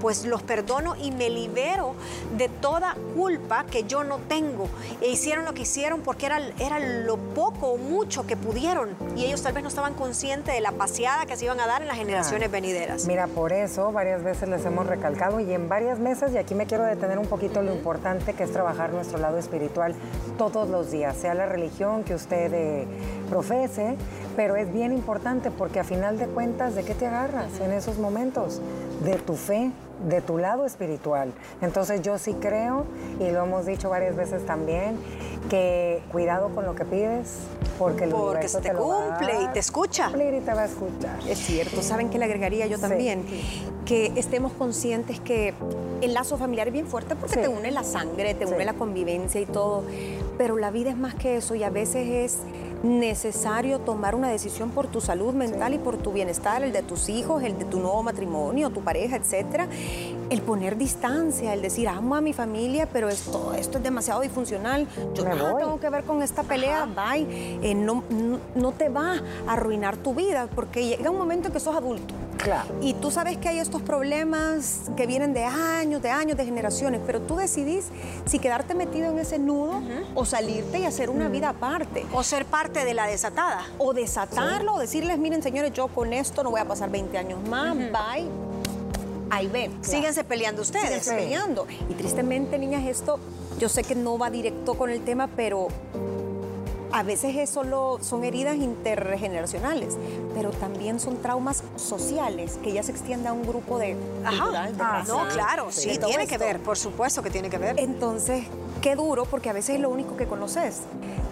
pues 0.00 0.24
los 0.24 0.42
perdono 0.42 0.96
y 0.96 1.10
me 1.10 1.30
libero 1.30 1.94
de 2.36 2.48
toda 2.48 2.96
culpa 3.14 3.64
que 3.64 3.84
yo 3.84 4.04
no 4.04 4.18
tengo. 4.28 4.68
E 5.00 5.08
hicieron 5.08 5.44
lo 5.44 5.54
que 5.54 5.62
hicieron 5.62 6.00
porque 6.00 6.26
era, 6.26 6.40
era 6.58 6.78
lo 6.78 7.16
poco 7.16 7.68
o 7.68 7.76
mucho 7.76 8.26
que 8.26 8.36
pudieron 8.36 8.90
y 9.16 9.24
ellos 9.24 9.42
tal 9.42 9.52
vez 9.52 9.62
no 9.62 9.68
estaban 9.68 9.94
conscientes 9.94 10.54
de 10.54 10.60
la 10.60 10.72
paseada 10.72 11.26
que 11.26 11.36
se 11.36 11.44
iban 11.44 11.60
a 11.60 11.66
dar 11.66 11.82
en 11.82 11.88
las 11.88 11.96
generaciones 11.96 12.50
venideras. 12.50 13.06
Mira, 13.06 13.26
por 13.26 13.52
eso 13.52 13.92
varias 13.92 14.22
veces 14.22 14.48
les 14.48 14.64
hemos 14.64 14.86
recalcado 14.86 15.40
y 15.40 15.52
en 15.52 15.68
varias 15.68 15.98
mesas, 15.98 16.32
y 16.32 16.38
aquí 16.38 16.54
me 16.54 16.66
quiero 16.66 16.84
detener 16.84 17.18
un 17.18 17.26
poquito 17.26 17.62
lo 17.62 17.72
importante 17.72 18.32
que 18.32 18.44
es 18.44 18.52
trabajar 18.52 18.92
nuestro 18.92 19.18
lado 19.18 19.38
espiritual 19.38 19.94
todos 20.38 20.68
los 20.68 20.90
días, 20.90 21.16
sea 21.16 21.34
la 21.34 21.46
religión 21.46 22.04
que 22.04 22.14
usted 22.14 22.52
eh, 22.52 22.86
profese, 23.28 23.96
pero 24.36 24.56
es 24.56 24.72
bien 24.72 24.92
importante 24.92 25.50
porque 25.50 25.80
a 25.80 25.84
final 25.84 26.18
de 26.18 26.26
cuentas, 26.26 26.74
¿de 26.74 26.84
qué 26.84 26.94
te 26.94 27.06
agarras 27.06 27.60
en 27.60 27.72
esos 27.72 27.98
momentos? 27.98 28.60
De 29.04 29.16
tu 29.16 29.34
fe, 29.34 29.70
de 30.08 30.20
tu 30.20 30.38
lado 30.38 30.66
espiritual. 30.66 31.32
Entonces 31.60 32.02
yo 32.02 32.18
sí 32.18 32.34
creo, 32.34 32.86
y 33.18 33.30
lo 33.30 33.44
hemos 33.44 33.66
dicho 33.66 33.90
varias 33.90 34.16
veces 34.16 34.44
también, 34.46 34.98
que 35.48 36.02
cuidado 36.10 36.48
con 36.54 36.64
lo 36.64 36.74
que 36.74 36.84
pides, 36.84 37.38
porque 37.78 38.04
el 38.04 38.10
porque 38.10 38.48
se 38.48 38.60
te, 38.60 38.72
cumple 38.72 39.42
y 39.42 39.48
te 39.48 39.58
escucha. 39.58 40.10
Y 40.10 40.40
te 40.40 40.54
va 40.54 40.62
a 40.62 40.64
escuchar. 40.66 41.18
Es 41.28 41.38
cierto, 41.38 41.82
¿saben 41.82 42.10
que 42.10 42.18
le 42.18 42.26
agregaría 42.26 42.66
yo 42.66 42.78
también? 42.78 43.24
Que 43.86 44.12
estemos 44.16 44.52
conscientes 44.52 45.20
que 45.20 45.54
el 46.00 46.14
lazo 46.14 46.36
familiar 46.36 46.68
es 46.68 46.72
bien 46.72 46.86
fuerte 46.86 47.16
porque 47.16 47.36
te 47.36 47.48
une 47.48 47.70
la 47.70 47.84
sangre, 47.84 48.34
te 48.34 48.46
une 48.46 48.64
la 48.64 48.74
convivencia 48.74 49.40
y 49.40 49.46
todo, 49.46 49.82
pero 50.38 50.56
la 50.56 50.70
vida 50.70 50.90
es 50.90 50.96
más 50.96 51.14
que 51.14 51.36
eso 51.36 51.54
y 51.54 51.64
a 51.64 51.70
veces 51.70 52.06
es 52.06 52.38
necesario 52.82 53.78
tomar 53.80 54.14
una 54.14 54.28
decisión 54.28 54.70
por 54.70 54.86
tu 54.86 55.00
salud 55.00 55.34
mental 55.34 55.74
y 55.74 55.78
por 55.78 55.96
tu 55.96 56.12
bienestar, 56.12 56.62
el 56.62 56.72
de 56.72 56.82
tus 56.82 57.08
hijos, 57.08 57.42
el 57.42 57.58
de 57.58 57.64
tu 57.64 57.80
nuevo 57.80 58.02
matrimonio, 58.02 58.70
tu 58.70 58.80
pareja, 58.80 59.16
etcétera. 59.16 59.68
El 60.30 60.42
poner 60.42 60.76
distancia, 60.76 61.52
el 61.54 61.62
decir 61.62 61.88
amo 61.88 62.14
a 62.14 62.20
mi 62.20 62.32
familia, 62.32 62.88
pero 62.92 63.08
esto, 63.08 63.52
esto 63.54 63.78
es 63.78 63.84
demasiado 63.84 64.20
disfuncional. 64.20 64.86
Yo 65.14 65.24
no 65.24 65.56
tengo 65.56 65.80
que 65.80 65.90
ver 65.90 66.04
con 66.04 66.22
esta 66.22 66.42
pelea, 66.42 66.86
bye. 66.86 67.26
Eh, 67.62 67.74
no, 67.74 68.04
no, 68.54 68.72
te 68.72 68.88
va 68.88 69.20
a 69.46 69.52
arruinar 69.52 69.96
tu 69.96 70.14
vida 70.14 70.48
porque 70.54 70.86
llega 70.86 71.10
un 71.10 71.18
momento 71.18 71.48
en 71.48 71.52
que 71.52 71.60
sos 71.60 71.74
adulto. 71.74 72.14
Claro. 72.42 72.74
Y 72.80 72.94
tú 72.94 73.10
sabes 73.10 73.36
que 73.38 73.48
hay 73.48 73.58
estos 73.58 73.82
problemas 73.82 74.90
que 74.96 75.06
vienen 75.06 75.34
de 75.34 75.44
años, 75.44 76.02
de 76.02 76.10
años, 76.10 76.36
de 76.36 76.44
generaciones, 76.44 77.00
pero 77.06 77.20
tú 77.20 77.36
decidís 77.36 77.86
si 78.24 78.38
quedarte 78.38 78.74
metido 78.74 79.10
en 79.10 79.18
ese 79.18 79.38
nudo 79.38 79.82
o 80.14 80.24
salirte 80.24 80.78
y 80.78 80.84
hacer 80.84 81.10
una 81.10 81.28
vida 81.28 81.50
aparte. 81.50 82.06
O 82.12 82.22
ser 82.22 82.46
parte 82.46 82.84
de 82.84 82.94
la 82.94 83.06
desatada. 83.06 83.66
O 83.78 83.92
desatarlo, 83.92 84.74
o 84.74 84.78
decirles, 84.78 85.18
miren 85.18 85.42
señores, 85.42 85.72
yo 85.72 85.88
con 85.88 86.12
esto 86.12 86.42
no 86.42 86.50
voy 86.50 86.60
a 86.60 86.64
pasar 86.64 86.90
20 86.90 87.18
años 87.18 87.40
más, 87.48 87.76
bye. 87.76 88.28
Ahí 89.30 89.46
ven. 89.46 89.72
Síguense 89.82 90.24
peleando 90.24 90.62
ustedes. 90.62 91.04
Síguense 91.04 91.14
peleando. 91.14 91.66
Y 91.88 91.94
tristemente, 91.94 92.58
niñas, 92.58 92.84
esto, 92.86 93.20
yo 93.58 93.68
sé 93.68 93.84
que 93.84 93.94
no 93.94 94.18
va 94.18 94.28
directo 94.28 94.74
con 94.74 94.90
el 94.90 95.02
tema, 95.02 95.28
pero 95.36 95.68
a 96.92 97.02
veces 97.02 97.36
es 97.36 97.50
solo 97.50 97.98
son 98.00 98.24
heridas 98.24 98.56
intergeneracionales, 98.56 99.96
pero 100.34 100.50
también 100.50 101.00
son 101.00 101.16
traumas 101.18 101.62
sociales 101.76 102.58
que 102.62 102.72
ya 102.72 102.82
se 102.82 102.92
extiende 102.92 103.28
a 103.28 103.32
un 103.32 103.42
grupo 103.42 103.78
de 103.78 103.96
Ajá. 104.24 104.70
Ah, 104.78 105.04
no, 105.06 105.28
claro, 105.28 105.66
sí, 105.70 105.98
tiene 106.04 106.26
que 106.26 106.38
ver, 106.38 106.60
por 106.60 106.76
supuesto 106.76 107.22
que 107.22 107.30
tiene 107.30 107.50
que 107.50 107.58
ver. 107.58 107.78
Entonces, 107.78 108.44
qué 108.80 108.96
duro, 108.96 109.24
porque 109.24 109.50
a 109.50 109.52
veces 109.52 109.76
es 109.76 109.80
lo 109.80 109.90
único 109.90 110.16
que 110.16 110.26
conoces. 110.26 110.80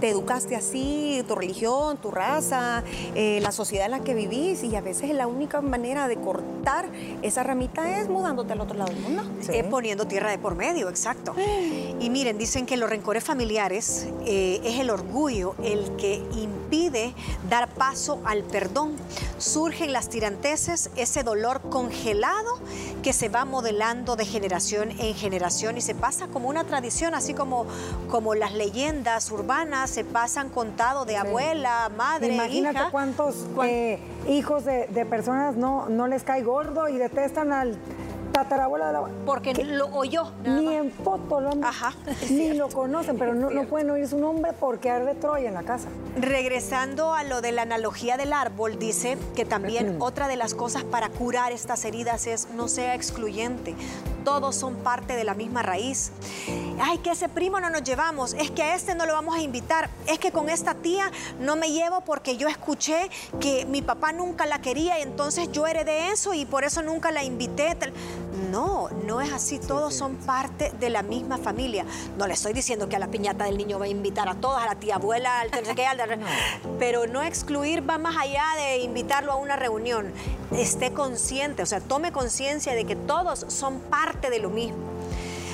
Te 0.01 0.11
educaste 0.11 0.55
así, 0.55 1.25
tu 1.27 1.35
religión, 1.35 1.97
tu 1.97 2.11
raza, 2.11 2.85
eh, 3.15 3.41
la 3.43 3.51
sociedad 3.51 3.87
en 3.87 3.93
la 3.93 4.01
que 4.01 4.15
vivís, 4.15 4.63
y 4.63 4.77
a 4.77 4.81
veces 4.81 5.11
la 5.11 5.27
única 5.27 5.61
manera 5.61 6.07
de 6.07 6.17
cortar 6.17 6.87
esa 7.23 7.43
ramita 7.43 8.01
es 8.01 8.09
mudándote 8.09 8.53
al 8.53 8.61
otro 8.61 8.77
lado 8.77 8.93
del 8.93 9.01
mundo. 9.03 9.23
Sí. 9.41 9.53
poniendo 9.69 10.07
tierra 10.07 10.31
de 10.31 10.39
por 10.39 10.55
medio, 10.55 10.89
exacto. 10.89 11.35
Y 12.01 12.11
miren, 12.11 12.39
dicen 12.39 12.65
que 12.65 12.77
los 12.77 12.89
rencores 12.89 13.25
familiares 13.25 14.07
eh, 14.25 14.61
es 14.63 14.79
el 14.79 14.91
orgullo 14.91 15.57
el 15.65 15.97
que 15.97 16.23
impide 16.33 17.13
dar 17.49 17.69
paso 17.69 18.21
al 18.25 18.45
perdón. 18.45 18.88
Surgen 19.39 19.93
las 19.93 20.09
tiranteses, 20.09 20.91
ese 20.97 21.23
dolor 21.23 21.61
congelado 21.71 22.59
que 23.03 23.13
se 23.13 23.29
va 23.29 23.45
modelando 23.45 24.17
de 24.17 24.25
generación 24.25 24.91
en 24.99 25.15
generación 25.15 25.77
y 25.77 25.81
se 25.81 25.95
pasa 25.95 26.27
como 26.29 26.49
una 26.49 26.65
tradición, 26.65 27.15
así 27.15 27.35
como, 27.35 27.67
como 28.09 28.35
las 28.35 28.55
leyendas 28.55 29.31
urbanas 29.31 29.91
se 29.91 30.05
pasan 30.05 30.49
contado 30.49 31.05
de 31.05 31.17
abuela, 31.17 31.91
madre, 31.97 32.35
Imagínate 32.35 32.91
cuántos 32.91 33.47
eh, 33.65 33.99
hijos 34.29 34.65
de, 34.65 34.87
de, 34.89 35.07
personas 35.07 35.57
no, 35.57 35.89
no 35.89 36.07
les 36.07 36.23
cae 36.23 36.43
gordo 36.43 36.89
y 36.89 36.99
detestan 36.99 37.53
al 37.53 37.79
tatarabuela 38.43 38.87
de 38.87 38.93
la 38.93 39.03
Porque 39.27 39.53
lo 39.65 39.87
oyó. 39.87 40.31
Ni 40.45 40.75
en 40.75 40.91
foto 40.91 41.41
lo 41.41 41.51
han 41.51 41.65
Ajá. 41.65 41.93
Ni 42.31 42.55
lo 42.55 42.69
conocen, 42.69 43.19
pero 43.19 43.35
no, 43.35 43.51
no, 43.51 43.65
pueden 43.65 43.91
oír 43.91 44.07
su 44.07 44.19
nombre 44.19 44.53
porque 44.59 44.91
arde 44.91 45.15
Troya 45.15 45.49
en 45.49 45.55
la 45.55 45.63
casa. 45.63 45.89
Regresando 46.17 47.15
a 47.15 47.25
lo 47.25 47.41
de 47.41 47.53
la 47.53 47.63
analogía 47.63 48.17
del 48.17 48.33
árbol, 48.33 48.79
dice 48.79 49.19
que 49.35 49.45
también 49.45 49.97
otra 50.01 50.29
de 50.29 50.37
las 50.37 50.55
cosas 50.55 50.85
para 50.85 51.09
curar 51.09 51.53
estas 51.53 51.85
heridas 51.85 52.27
es 52.27 52.49
no 52.55 52.69
sea 52.69 52.95
excluyente. 52.95 53.75
Todos 54.25 54.55
son 54.57 54.77
parte 54.77 55.17
de 55.17 55.25
la 55.25 55.35
misma 55.35 55.63
raíz. 55.63 56.13
Ay, 56.81 56.99
que 56.99 57.11
ese 57.11 57.29
primo 57.29 57.61
no 57.61 57.71
nos 57.71 57.83
llevamos, 57.83 58.35
es 58.35 58.51
que 58.51 58.63
a 58.63 58.75
este 58.75 58.95
no 58.95 59.05
lo 59.05 59.13
vamos 59.13 59.35
a 59.35 59.41
invitar, 59.41 59.91
es 60.07 60.19
que 60.19 60.31
con 60.31 60.49
esta 60.49 60.75
tía 60.75 61.11
no 61.41 61.57
me 61.57 61.73
llevo 61.73 62.03
porque 62.03 62.37
yo 62.37 62.49
escuché 62.49 63.11
que 63.41 63.65
mi 63.67 63.83
papá 63.83 64.13
nunca 64.13 64.47
la 64.47 64.61
quería 64.61 64.99
y 64.99 65.03
entonces 65.03 65.51
yo 65.51 65.67
heredé 65.67 66.11
eso 66.13 66.35
y 66.35 66.45
por 66.45 66.65
eso 66.65 66.83
nunca 66.83 67.11
la 67.11 67.25
invité. 67.25 67.69
No, 68.51 68.89
no 69.05 69.21
es 69.21 69.33
así, 69.33 69.59
todos 69.59 69.95
son 69.95 70.17
parte 70.17 70.73
de 70.79 70.91
la 70.91 71.03
misma 71.03 71.39
familia. 71.39 71.85
No 72.17 72.27
le 72.27 72.35
estoy 72.35 72.53
diciendo 72.53 72.89
que 72.89 72.97
a 72.97 72.99
la 72.99 73.09
piñata 73.09 73.45
del 73.45 73.59
niño 73.59 73.79
va 73.79 73.87
a 73.87 73.89
invitar 73.89 74.29
a 74.29 74.35
todos, 74.35 74.63
a 74.63 74.67
la 74.67 74.77
tía 74.77 74.95
abuela, 74.95 75.41
al 75.41 75.51
que, 75.51 75.87
al 75.87 75.99
pero 76.79 77.07
no 77.07 77.23
excluir 77.23 77.89
va 77.89 77.99
más 77.99 78.17
allá 78.17 78.45
de 78.57 78.79
invitarlo 78.79 79.33
a 79.33 79.37
una 79.37 79.57
reunión. 79.57 80.13
Esté 80.53 80.93
consciente, 80.93 81.63
o 81.63 81.67
sea, 81.67 81.81
tome 81.81 82.13
conciencia 82.13 82.75
de 82.75 82.85
que 82.85 82.97
todos 82.97 83.45
son 83.49 83.81
parte 83.81 84.31
de 84.31 84.39
lo 84.39 84.51
mismo. 84.51 84.98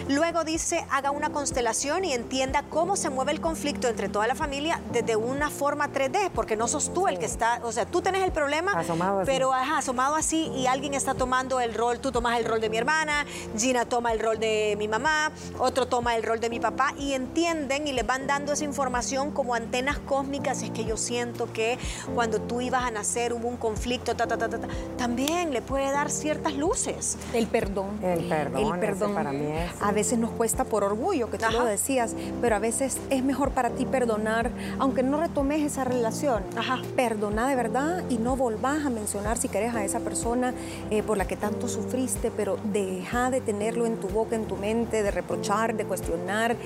Luego 0.09 0.45
dice, 0.45 0.85
haga 0.90 1.11
una 1.11 1.31
constelación 1.31 2.05
y 2.05 2.12
entienda 2.12 2.62
cómo 2.69 2.95
se 2.95 3.09
mueve 3.09 3.33
el 3.33 3.40
conflicto 3.40 3.88
entre 3.88 4.11
toda 4.11 4.27
la 4.27 4.35
familia 4.35 4.79
desde 4.93 5.17
una 5.17 5.49
forma 5.49 5.88
3D, 5.88 6.31
porque 6.35 6.57
no 6.57 6.69
sos 6.69 6.93
tú 6.93 7.09
el 7.09 7.19
que 7.19 7.25
está, 7.25 7.61
o 7.62 7.73
sea, 7.73 7.87
tú 7.87 8.03
tenés 8.03 8.23
el 8.23 8.31
problema, 8.31 8.73
asomado 8.73 9.23
pero 9.25 9.55
asomado 9.55 10.14
así 10.14 10.53
y 10.55 10.67
alguien 10.67 10.93
está 10.93 11.14
tomando 11.14 11.59
el 11.59 11.73
rol, 11.73 12.01
tú 12.01 12.12
tomas 12.12 12.38
el 12.38 12.45
rol 12.45 12.61
de 12.61 12.69
mi 12.69 12.77
hermana, 12.77 13.25
Gina 13.57 13.87
toma 13.87 14.12
el 14.12 14.21
rol 14.21 14.38
de 14.38 14.75
mi 14.79 14.88
mamá, 14.88 15.33
otro 15.59 15.87
toma 15.87 16.17
el 16.17 16.23
rol 16.23 16.38
de 16.38 16.51
mi 16.51 16.61
papá 16.61 16.93
y 16.99 17.14
entienden 17.14 17.88
y 17.88 17.93
les 17.93 18.07
van 18.07 18.27
dando 18.27 18.53
esa 18.53 18.64
información 18.64 19.31
como 19.31 19.55
antenas 19.55 19.99
cósmicas. 20.01 20.62
Es 20.62 20.71
que 20.71 20.85
yo 20.85 20.99
siento 20.99 21.51
que 21.51 21.79
cuando 22.14 22.43
tú 22.43 22.61
ibas 22.61 22.83
a 22.83 22.90
nacer 22.90 23.33
hubo 23.33 23.49
un 23.49 23.57
conflicto, 23.57 24.14
ta, 24.14 24.27
ta, 24.27 24.37
ta, 24.37 24.51
también 24.99 25.53
le 25.53 25.62
puede 25.62 25.90
dar 25.90 26.11
ciertas 26.11 26.53
luces. 26.55 27.17
El 27.33 27.47
perdón. 27.47 27.99
El 28.03 28.29
perdón, 28.29 28.75
el 28.75 28.81
perdón. 28.81 29.14
para 29.14 29.33
mí 29.33 29.47
es 29.51 29.73
veces 29.95 30.19
nos 30.19 30.31
cuesta 30.31 30.65
por 30.65 30.85
orgullo, 30.85 31.31
que 31.31 31.39
tú 31.39 31.51
lo 31.53 31.65
decías, 31.65 32.15
pero 32.41 32.57
a 32.57 32.59
veces 32.59 32.99
es 33.11 33.25
mejor 33.25 33.51
para 33.51 33.71
ti 33.71 33.87
perdonar, 33.87 34.51
aunque 34.79 35.03
no 35.03 35.19
retomes 35.19 35.63
esa 35.63 35.85
relación. 35.85 36.43
Ajá. 36.57 36.81
Perdona 36.97 37.49
de 37.49 37.57
verdad 37.57 38.05
y 38.09 38.19
no 38.19 38.37
volvás 38.37 38.85
a 38.85 38.91
mencionar 38.91 39.39
si 39.39 39.49
querés 39.49 39.75
a 39.75 39.85
esa 39.85 40.01
persona 40.01 40.55
eh, 40.91 41.03
por 41.03 41.17
la 41.17 41.27
que 41.27 41.37
tanto 41.37 41.69
sufriste, 41.69 42.31
pero 42.31 42.59
deja 42.73 43.31
de 43.31 43.41
tenerlo 43.41 43.87
en 43.87 43.97
tu 43.97 44.09
boca, 44.09 44.37
en 44.37 44.47
tu 44.47 44.57
mente, 44.57 45.03
de 45.03 45.11
reprochar, 45.11 45.75
de 45.77 45.85
cuestionar 45.85 46.57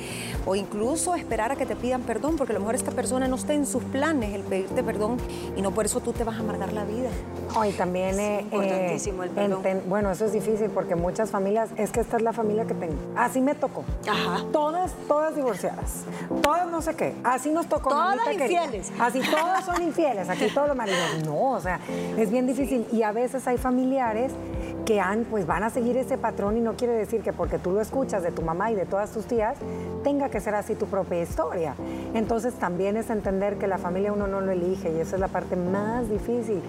o 0.46 0.56
incluso 0.56 1.14
esperar 1.14 1.52
a 1.52 1.56
que 1.56 1.66
te 1.66 1.76
pidan 1.76 2.02
perdón, 2.02 2.36
porque 2.36 2.52
a 2.52 2.54
lo 2.54 2.60
mejor 2.60 2.74
esta 2.74 2.90
persona 2.90 3.28
no 3.28 3.36
está 3.36 3.54
en 3.54 3.66
sus 3.66 3.82
planes 3.84 4.34
el 4.34 4.42
pedirte 4.42 4.82
perdón 4.82 5.18
y 5.56 5.62
no 5.62 5.70
por 5.72 5.86
eso 5.86 6.00
tú 6.00 6.12
te 6.12 6.24
vas 6.24 6.36
a 6.36 6.40
amargar 6.40 6.72
la 6.72 6.84
vida. 6.84 7.10
Hoy 7.56 7.72
también 7.72 8.18
es 8.18 8.42
importantísimo 8.42 9.22
el 9.22 9.30
perdón. 9.30 9.62
bueno, 9.86 10.10
eso 10.10 10.24
es 10.24 10.32
difícil 10.32 10.70
porque 10.70 10.94
muchas 10.94 11.30
familias, 11.30 11.70
es 11.76 11.90
que 11.90 12.00
esta 12.00 12.16
es 12.16 12.22
la 12.22 12.32
familia 12.32 12.64
que 12.64 12.74
tengo. 12.74 12.96
Así 13.18 13.40
me 13.40 13.56
tocó. 13.56 13.84
Ajá. 14.08 14.44
Todas, 14.52 14.92
todas 15.08 15.34
divorciadas. 15.34 16.04
Todas 16.40 16.68
no 16.68 16.80
sé 16.80 16.94
qué. 16.94 17.16
Así 17.24 17.50
nos 17.50 17.66
tocó. 17.66 17.90
Todas 17.90 18.32
infieles. 18.32 18.92
Así 18.96 19.20
todas 19.28 19.64
son 19.64 19.82
infieles. 19.82 20.28
Aquí 20.28 20.46
todos 20.54 20.68
los 20.68 20.76
maridos. 20.76 21.00
No, 21.24 21.50
o 21.50 21.60
sea, 21.60 21.80
es 22.16 22.30
bien 22.30 22.46
difícil. 22.46 22.86
Y 22.92 23.02
a 23.02 23.10
veces 23.10 23.44
hay 23.48 23.58
familiares 23.58 24.30
que 24.88 25.02
pues 25.30 25.46
van 25.46 25.64
a 25.64 25.68
seguir 25.68 25.98
ese 25.98 26.16
patrón 26.16 26.56
y 26.56 26.60
no 26.60 26.72
quiere 26.72 26.94
decir 26.94 27.20
que 27.20 27.34
porque 27.34 27.58
tú 27.58 27.72
lo 27.72 27.82
escuchas 27.82 28.22
de 28.22 28.32
tu 28.32 28.40
mamá 28.40 28.70
y 28.70 28.74
de 28.74 28.86
todas 28.86 29.10
tus 29.10 29.26
tías, 29.26 29.58
tenga 30.02 30.30
que 30.30 30.40
ser 30.40 30.54
así 30.54 30.74
tu 30.74 30.86
propia 30.86 31.20
historia. 31.20 31.74
Entonces 32.14 32.54
también 32.54 32.96
es 32.96 33.10
entender 33.10 33.58
que 33.58 33.66
la 33.66 33.76
familia 33.76 34.14
uno 34.14 34.26
no 34.26 34.40
lo 34.40 34.50
elige 34.50 34.90
y 34.90 34.98
esa 34.98 35.16
es 35.16 35.20
la 35.20 35.28
parte 35.28 35.56
más 35.56 36.08
difícil. 36.08 36.62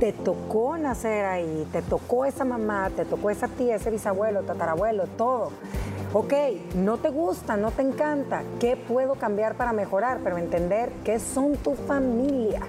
Te 0.00 0.12
tocó 0.12 0.76
nacer 0.78 1.24
ahí, 1.26 1.64
te 1.70 1.80
tocó 1.80 2.24
esa 2.24 2.44
mamá, 2.44 2.90
te 2.90 3.04
tocó 3.04 3.30
esa 3.30 3.46
tía, 3.46 3.76
ese 3.76 3.92
bisabuelo, 3.92 4.42
tatarabuelo, 4.42 5.06
todo. 5.06 5.52
Ok, 6.12 6.34
no 6.74 6.96
te 6.96 7.10
gusta, 7.10 7.56
no 7.56 7.70
te 7.70 7.82
encanta, 7.82 8.42
¿qué 8.58 8.76
puedo 8.76 9.14
cambiar 9.14 9.54
para 9.54 9.72
mejorar? 9.72 10.18
Pero 10.24 10.38
entender 10.38 10.90
que 11.04 11.20
son 11.20 11.56
tu 11.56 11.76
familia. 11.76 12.62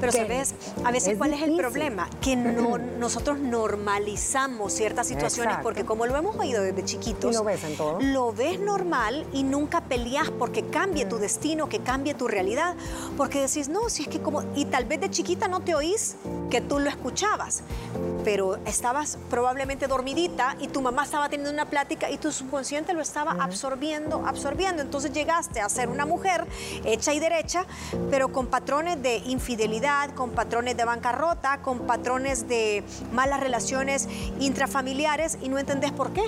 Pero 0.00 0.12
sabes, 0.12 0.54
a 0.84 0.90
veces 0.90 1.16
cuál 1.18 1.34
es 1.34 1.42
el 1.42 1.56
problema, 1.56 2.08
que 2.20 2.36
no, 2.36 2.78
nosotros 2.98 3.38
normalizamos 3.38 4.72
ciertas 4.72 5.06
situaciones 5.06 5.58
porque 5.62 5.84
como 5.84 6.06
lo 6.06 6.16
hemos 6.16 6.36
oído 6.36 6.62
desde 6.62 6.84
chiquitos, 6.84 7.34
lo 7.34 7.44
ves 7.44 7.64
en 7.64 7.76
todo. 7.76 8.00
Lo 8.00 8.32
ves 8.32 8.58
normal 8.60 9.26
y 9.32 9.42
nunca 9.42 9.82
peleas 9.82 10.30
porque 10.30 10.66
cambie 10.66 11.04
tu 11.04 11.18
destino, 11.18 11.68
que 11.68 11.80
cambie 11.80 12.14
tu 12.14 12.28
realidad, 12.28 12.76
porque 13.16 13.40
decís, 13.40 13.68
no, 13.68 13.88
si 13.88 14.02
es 14.02 14.08
que 14.08 14.20
como, 14.20 14.42
y 14.54 14.64
tal 14.66 14.84
vez 14.84 15.00
de 15.00 15.10
chiquita 15.10 15.48
no 15.48 15.60
te 15.60 15.74
oís 15.74 16.16
que 16.50 16.60
tú 16.60 16.78
lo 16.78 16.88
escuchabas, 16.88 17.62
pero 18.24 18.58
estabas 18.66 19.18
probablemente 19.28 19.86
dormidita 19.86 20.56
y 20.60 20.68
tu 20.68 20.80
mamá 20.80 21.04
estaba 21.04 21.28
teniendo 21.28 21.52
una 21.52 21.68
plática 21.70 22.10
y 22.10 22.18
tu 22.18 22.32
subconsciente 22.32 22.92
lo 22.92 23.00
estaba 23.00 23.32
absorbiendo, 23.32 24.22
absorbiendo. 24.26 24.82
Entonces 24.82 25.12
llegaste 25.12 25.60
a 25.60 25.68
ser 25.68 25.88
una 25.88 26.06
mujer 26.06 26.46
hecha 26.84 27.12
y 27.12 27.20
derecha, 27.20 27.64
pero 28.10 28.28
con 28.28 28.46
patrones 28.46 29.02
de 29.02 29.16
infidelidad, 29.18 29.89
con 30.14 30.30
patrones 30.30 30.76
de 30.76 30.84
bancarrota, 30.84 31.62
con 31.62 31.80
patrones 31.80 32.46
de 32.48 32.84
malas 33.12 33.40
relaciones 33.40 34.08
intrafamiliares 34.38 35.38
y 35.42 35.48
no 35.48 35.58
entendés 35.58 35.90
por 35.92 36.12
qué. 36.12 36.22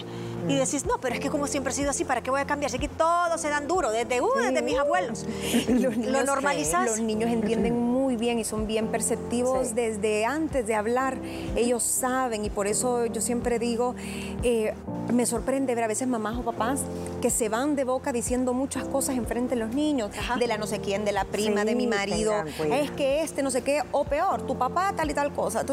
Y 0.48 0.57
decís, 0.57 0.85
no, 0.87 0.98
pero 1.01 1.14
es 1.14 1.20
que 1.20 1.31
como 1.31 1.46
siempre 1.46 1.72
he 1.72 1.77
sido 1.77 1.90
así, 1.90 2.05
¿para 2.05 2.20
qué 2.20 2.31
voy 2.31 2.40
a 2.40 2.46
cambiar? 2.46 2.70
Si 2.70 2.77
aquí 2.77 2.88
todos 2.88 3.40
se 3.40 3.48
dan 3.48 3.68
duro, 3.68 3.92
desde, 3.92 4.20
uh, 4.20 4.29
desde 4.37 4.62
mis 4.62 4.77
abuelos. 4.77 5.25
lo 5.68 6.25
normalizas. 6.25 6.90
Los 6.90 7.01
niños 7.01 7.31
entienden 7.31 7.81
bien 8.22 8.38
y 8.38 8.44
son 8.44 8.68
bien 8.68 8.87
perceptivos 8.87 9.74
desde 9.74 10.24
antes 10.24 10.64
de 10.64 10.76
hablar. 10.76 11.18
Ellos 11.56 11.82
saben 11.82 12.44
y 12.44 12.50
por 12.50 12.68
eso 12.68 13.04
yo 13.06 13.20
siempre 13.20 13.58
digo, 13.58 13.96
eh, 14.44 14.74
me 15.12 15.26
sorprende 15.26 15.74
ver 15.74 15.85
a 15.85 15.88
veces 15.88 16.06
mamás 16.06 16.38
o 16.38 16.42
papás 16.42 16.82
que 17.20 17.30
se 17.30 17.48
van 17.48 17.74
de 17.74 17.82
boca 17.82 18.12
diciendo 18.12 18.54
muchas 18.54 18.85
cosas 18.85 19.16
enfrente 19.16 19.56
de 19.56 19.61
los 19.61 19.74
niños, 19.74 20.11
de 20.38 20.46
la 20.46 20.56
no 20.56 20.68
sé 20.68 20.80
quién, 20.80 21.04
de 21.04 21.11
la 21.11 21.24
prima, 21.24 21.64
de 21.64 21.74
mi 21.74 21.88
marido, 21.88 22.32
es 22.70 22.92
que 22.92 23.22
este 23.22 23.42
no 23.42 23.50
sé 23.50 23.62
qué, 23.62 23.82
o 23.90 24.04
peor, 24.04 24.42
tu 24.42 24.56
papá 24.56 24.92
tal 24.96 25.11
y 25.11 25.14
tal 25.14 25.32
cosa. 25.32 25.64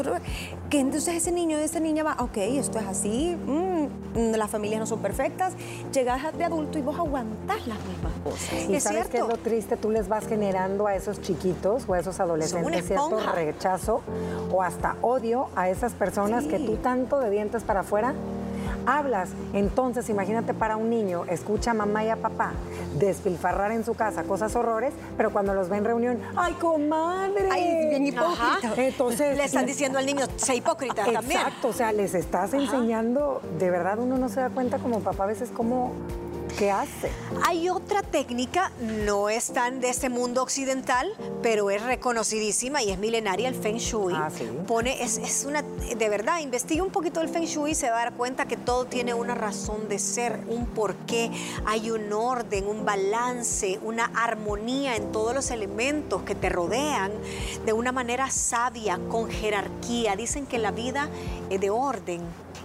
que 0.68 0.80
entonces 0.80 1.14
ese 1.14 1.30
niño, 1.30 1.56
esa 1.56 1.78
niña 1.78 2.02
va, 2.02 2.16
ok, 2.18 2.36
esto 2.36 2.80
es 2.80 2.86
así, 2.86 3.36
mm, 3.36 4.34
las 4.34 4.50
familias 4.50 4.80
no 4.80 4.86
son 4.86 5.00
perfectas, 5.00 5.54
llegas 5.92 6.36
de 6.36 6.44
adulto 6.44 6.78
y 6.78 6.82
vos 6.82 6.98
aguantás 6.98 7.64
las 7.68 7.78
mismas 7.86 8.12
cosas. 8.24 8.68
Y 8.68 8.80
sabes 8.80 9.06
qué 9.06 9.18
es 9.18 9.26
lo 9.26 9.36
triste, 9.36 9.76
tú 9.76 9.90
les 9.90 10.08
vas 10.08 10.26
generando 10.26 10.88
a 10.88 10.96
esos 10.96 11.20
chiquitos 11.20 11.84
o 11.88 11.94
a 11.94 12.00
esos 12.00 12.18
adolescentes 12.18 12.39
cierto 12.42 13.20
rechazo 13.34 14.02
o 14.52 14.62
hasta 14.62 14.96
odio 15.02 15.48
a 15.56 15.68
esas 15.68 15.92
personas 15.92 16.44
que 16.44 16.58
tú 16.58 16.76
tanto 16.76 17.20
de 17.20 17.30
dientes 17.30 17.62
para 17.62 17.80
afuera 17.80 18.14
hablas. 18.86 19.30
Entonces, 19.52 20.08
imagínate 20.08 20.54
para 20.54 20.76
un 20.76 20.90
niño, 20.90 21.24
escucha 21.26 21.72
a 21.72 21.74
mamá 21.74 22.04
y 22.04 22.08
a 22.08 22.16
papá 22.16 22.52
despilfarrar 22.98 23.72
en 23.72 23.84
su 23.84 23.94
casa 23.94 24.24
cosas 24.24 24.56
horrores, 24.56 24.92
pero 25.16 25.30
cuando 25.30 25.54
los 25.54 25.68
ve 25.68 25.76
en 25.76 25.84
reunión, 25.84 26.18
¡ay, 26.36 26.54
comadre! 26.54 27.48
¡Ay, 27.50 27.88
bien 27.90 28.06
hipócrita! 28.06 28.74
Entonces, 28.76 29.36
le 29.36 29.44
están 29.44 29.66
diciendo 29.66 29.98
al 29.98 30.06
niño, 30.06 30.26
sé 30.36 30.56
hipócrita 30.56 31.04
también. 31.04 31.40
Exacto, 31.40 31.68
o 31.68 31.72
sea, 31.72 31.92
les 31.92 32.14
estás 32.14 32.54
enseñando, 32.54 33.40
de 33.58 33.70
verdad 33.70 33.98
uno 33.98 34.16
no 34.16 34.28
se 34.28 34.40
da 34.40 34.50
cuenta 34.50 34.78
como 34.78 35.00
papá 35.00 35.24
a 35.24 35.26
veces 35.26 35.50
cómo 35.54 35.92
¿Qué 36.60 36.70
hace? 36.70 37.10
Hay 37.46 37.70
otra 37.70 38.02
técnica, 38.02 38.70
no 39.06 39.30
es 39.30 39.50
tan 39.50 39.80
de 39.80 39.88
este 39.88 40.10
mundo 40.10 40.42
occidental, 40.42 41.10
pero 41.42 41.70
es 41.70 41.82
reconocidísima 41.82 42.82
y 42.82 42.90
es 42.90 42.98
milenaria, 42.98 43.48
el 43.48 43.54
Feng 43.54 43.78
Shui. 43.78 44.12
Ah, 44.14 44.28
sí. 44.28 44.46
Pone, 44.66 45.02
es, 45.02 45.16
es, 45.16 45.46
una, 45.46 45.62
de 45.62 46.08
verdad, 46.10 46.40
investiga 46.40 46.82
un 46.82 46.90
poquito 46.90 47.22
el 47.22 47.30
Feng 47.30 47.46
Shui 47.46 47.70
y 47.70 47.74
se 47.74 47.88
va 47.88 48.02
a 48.02 48.04
dar 48.04 48.12
cuenta 48.12 48.44
que 48.44 48.58
todo 48.58 48.84
tiene 48.84 49.14
una 49.14 49.34
razón 49.34 49.88
de 49.88 49.98
ser, 49.98 50.38
un 50.48 50.66
porqué, 50.66 51.30
hay 51.64 51.90
un 51.90 52.12
orden, 52.12 52.66
un 52.66 52.84
balance, 52.84 53.80
una 53.82 54.12
armonía 54.14 54.96
en 54.96 55.12
todos 55.12 55.34
los 55.34 55.50
elementos 55.50 56.24
que 56.24 56.34
te 56.34 56.50
rodean 56.50 57.10
de 57.64 57.72
una 57.72 57.90
manera 57.90 58.28
sabia, 58.28 59.00
con 59.08 59.30
jerarquía. 59.30 60.14
Dicen 60.14 60.44
que 60.44 60.58
la 60.58 60.72
vida 60.72 61.08
es 61.48 61.58
de 61.58 61.70
orden 61.70 62.20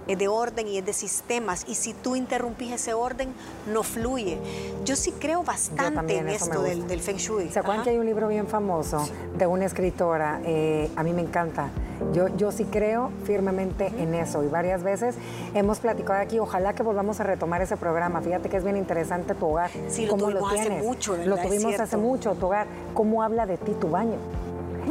es 0.08 0.18
de 0.18 0.28
orden 0.28 0.68
y 0.68 0.78
es 0.78 0.86
de 0.86 0.94
sistemas. 0.94 1.66
Y 1.68 1.76
si 1.76 1.94
tú 1.94 2.16
interrumpís 2.16 2.72
ese 2.72 2.94
orden, 2.94 3.34
no 3.68 3.84
fluye. 3.86 4.38
Yo 4.84 4.96
sí 4.96 5.14
creo 5.14 5.44
bastante 5.44 6.18
en 6.18 6.30
esto 6.30 6.62
del, 6.62 6.88
del, 6.88 7.00
Feng 7.00 7.18
Shui. 7.18 7.50
¿Se 7.50 7.60
acuerdan 7.60 7.84
que 7.84 7.92
hay 7.92 7.98
un 7.98 8.06
libro 8.06 8.28
bien 8.28 8.48
famoso 8.48 9.08
de 9.38 9.48
una 9.48 9.66
escritora? 9.66 10.42
Eh, 10.44 10.90
a 10.96 11.04
mí 11.04 11.14
me 11.14 11.22
encanta. 11.22 11.70
Yo, 12.14 12.28
yo 12.36 12.52
sí 12.52 12.66
creo 12.66 13.12
firmemente 13.24 13.88
en 13.98 14.14
eso 14.14 14.44
y 14.44 14.48
varias 14.48 14.84
veces 14.84 15.16
hemos 15.54 15.80
platicado 15.80 16.22
aquí, 16.22 16.40
ojalá 16.40 16.74
que 16.74 16.84
volvamos 16.84 17.20
a 17.20 17.24
retomar 17.24 17.62
ese 17.62 17.78
programa. 17.78 18.22
Fíjate 18.22 18.50
que 18.50 18.58
es 18.58 18.64
bien 18.64 18.78
interesante 18.78 19.34
tu 19.34 19.48
hogar. 19.48 19.72
Sí, 19.88 20.06
lo 20.06 20.16
tuvimos 20.18 20.54
hace 20.54 20.70
mucho, 20.70 21.16
Lo 21.18 21.38
tuvimos 21.38 21.80
hace 21.80 21.98
mucho, 21.98 22.34
tu 22.34 22.48
hogar. 22.48 22.68
¿Cómo 22.94 23.24
habla 23.24 23.46
de 23.46 23.58
ti 23.58 23.74
tu 23.80 23.90
baño? 23.90 24.18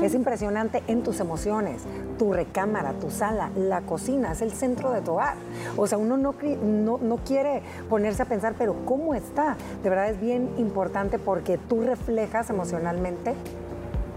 Es 0.03 0.15
impresionante 0.15 0.83
en 0.87 1.03
tus 1.03 1.21
emociones, 1.21 1.83
tu 2.19 2.33
recámara, 2.33 2.93
tu 2.95 3.11
sala, 3.11 3.51
la 3.57 3.83
cocina, 3.83 4.33
es 4.33 4.43
el 4.43 4.53
centro 4.53 4.91
de 4.91 5.01
tu 5.01 5.13
hogar. 5.13 5.37
O 5.77 5.87
sea, 5.87 5.99
uno 5.99 6.17
no, 6.17 6.35
no, 6.63 6.99
no, 6.99 7.17
quiere 7.19 7.63
ponerse 7.89 8.23
a 8.23 8.27
pensar, 8.27 8.55
pero 8.59 8.75
¿cómo 8.85 9.15
está? 9.15 9.57
De 9.83 9.91
verdad 9.91 10.11
es 10.11 10.21
bien 10.21 10.51
importante 10.59 11.19
porque 11.19 11.59
tú 11.59 11.83
reflejas 11.83 12.51
emocionalmente 12.51 13.35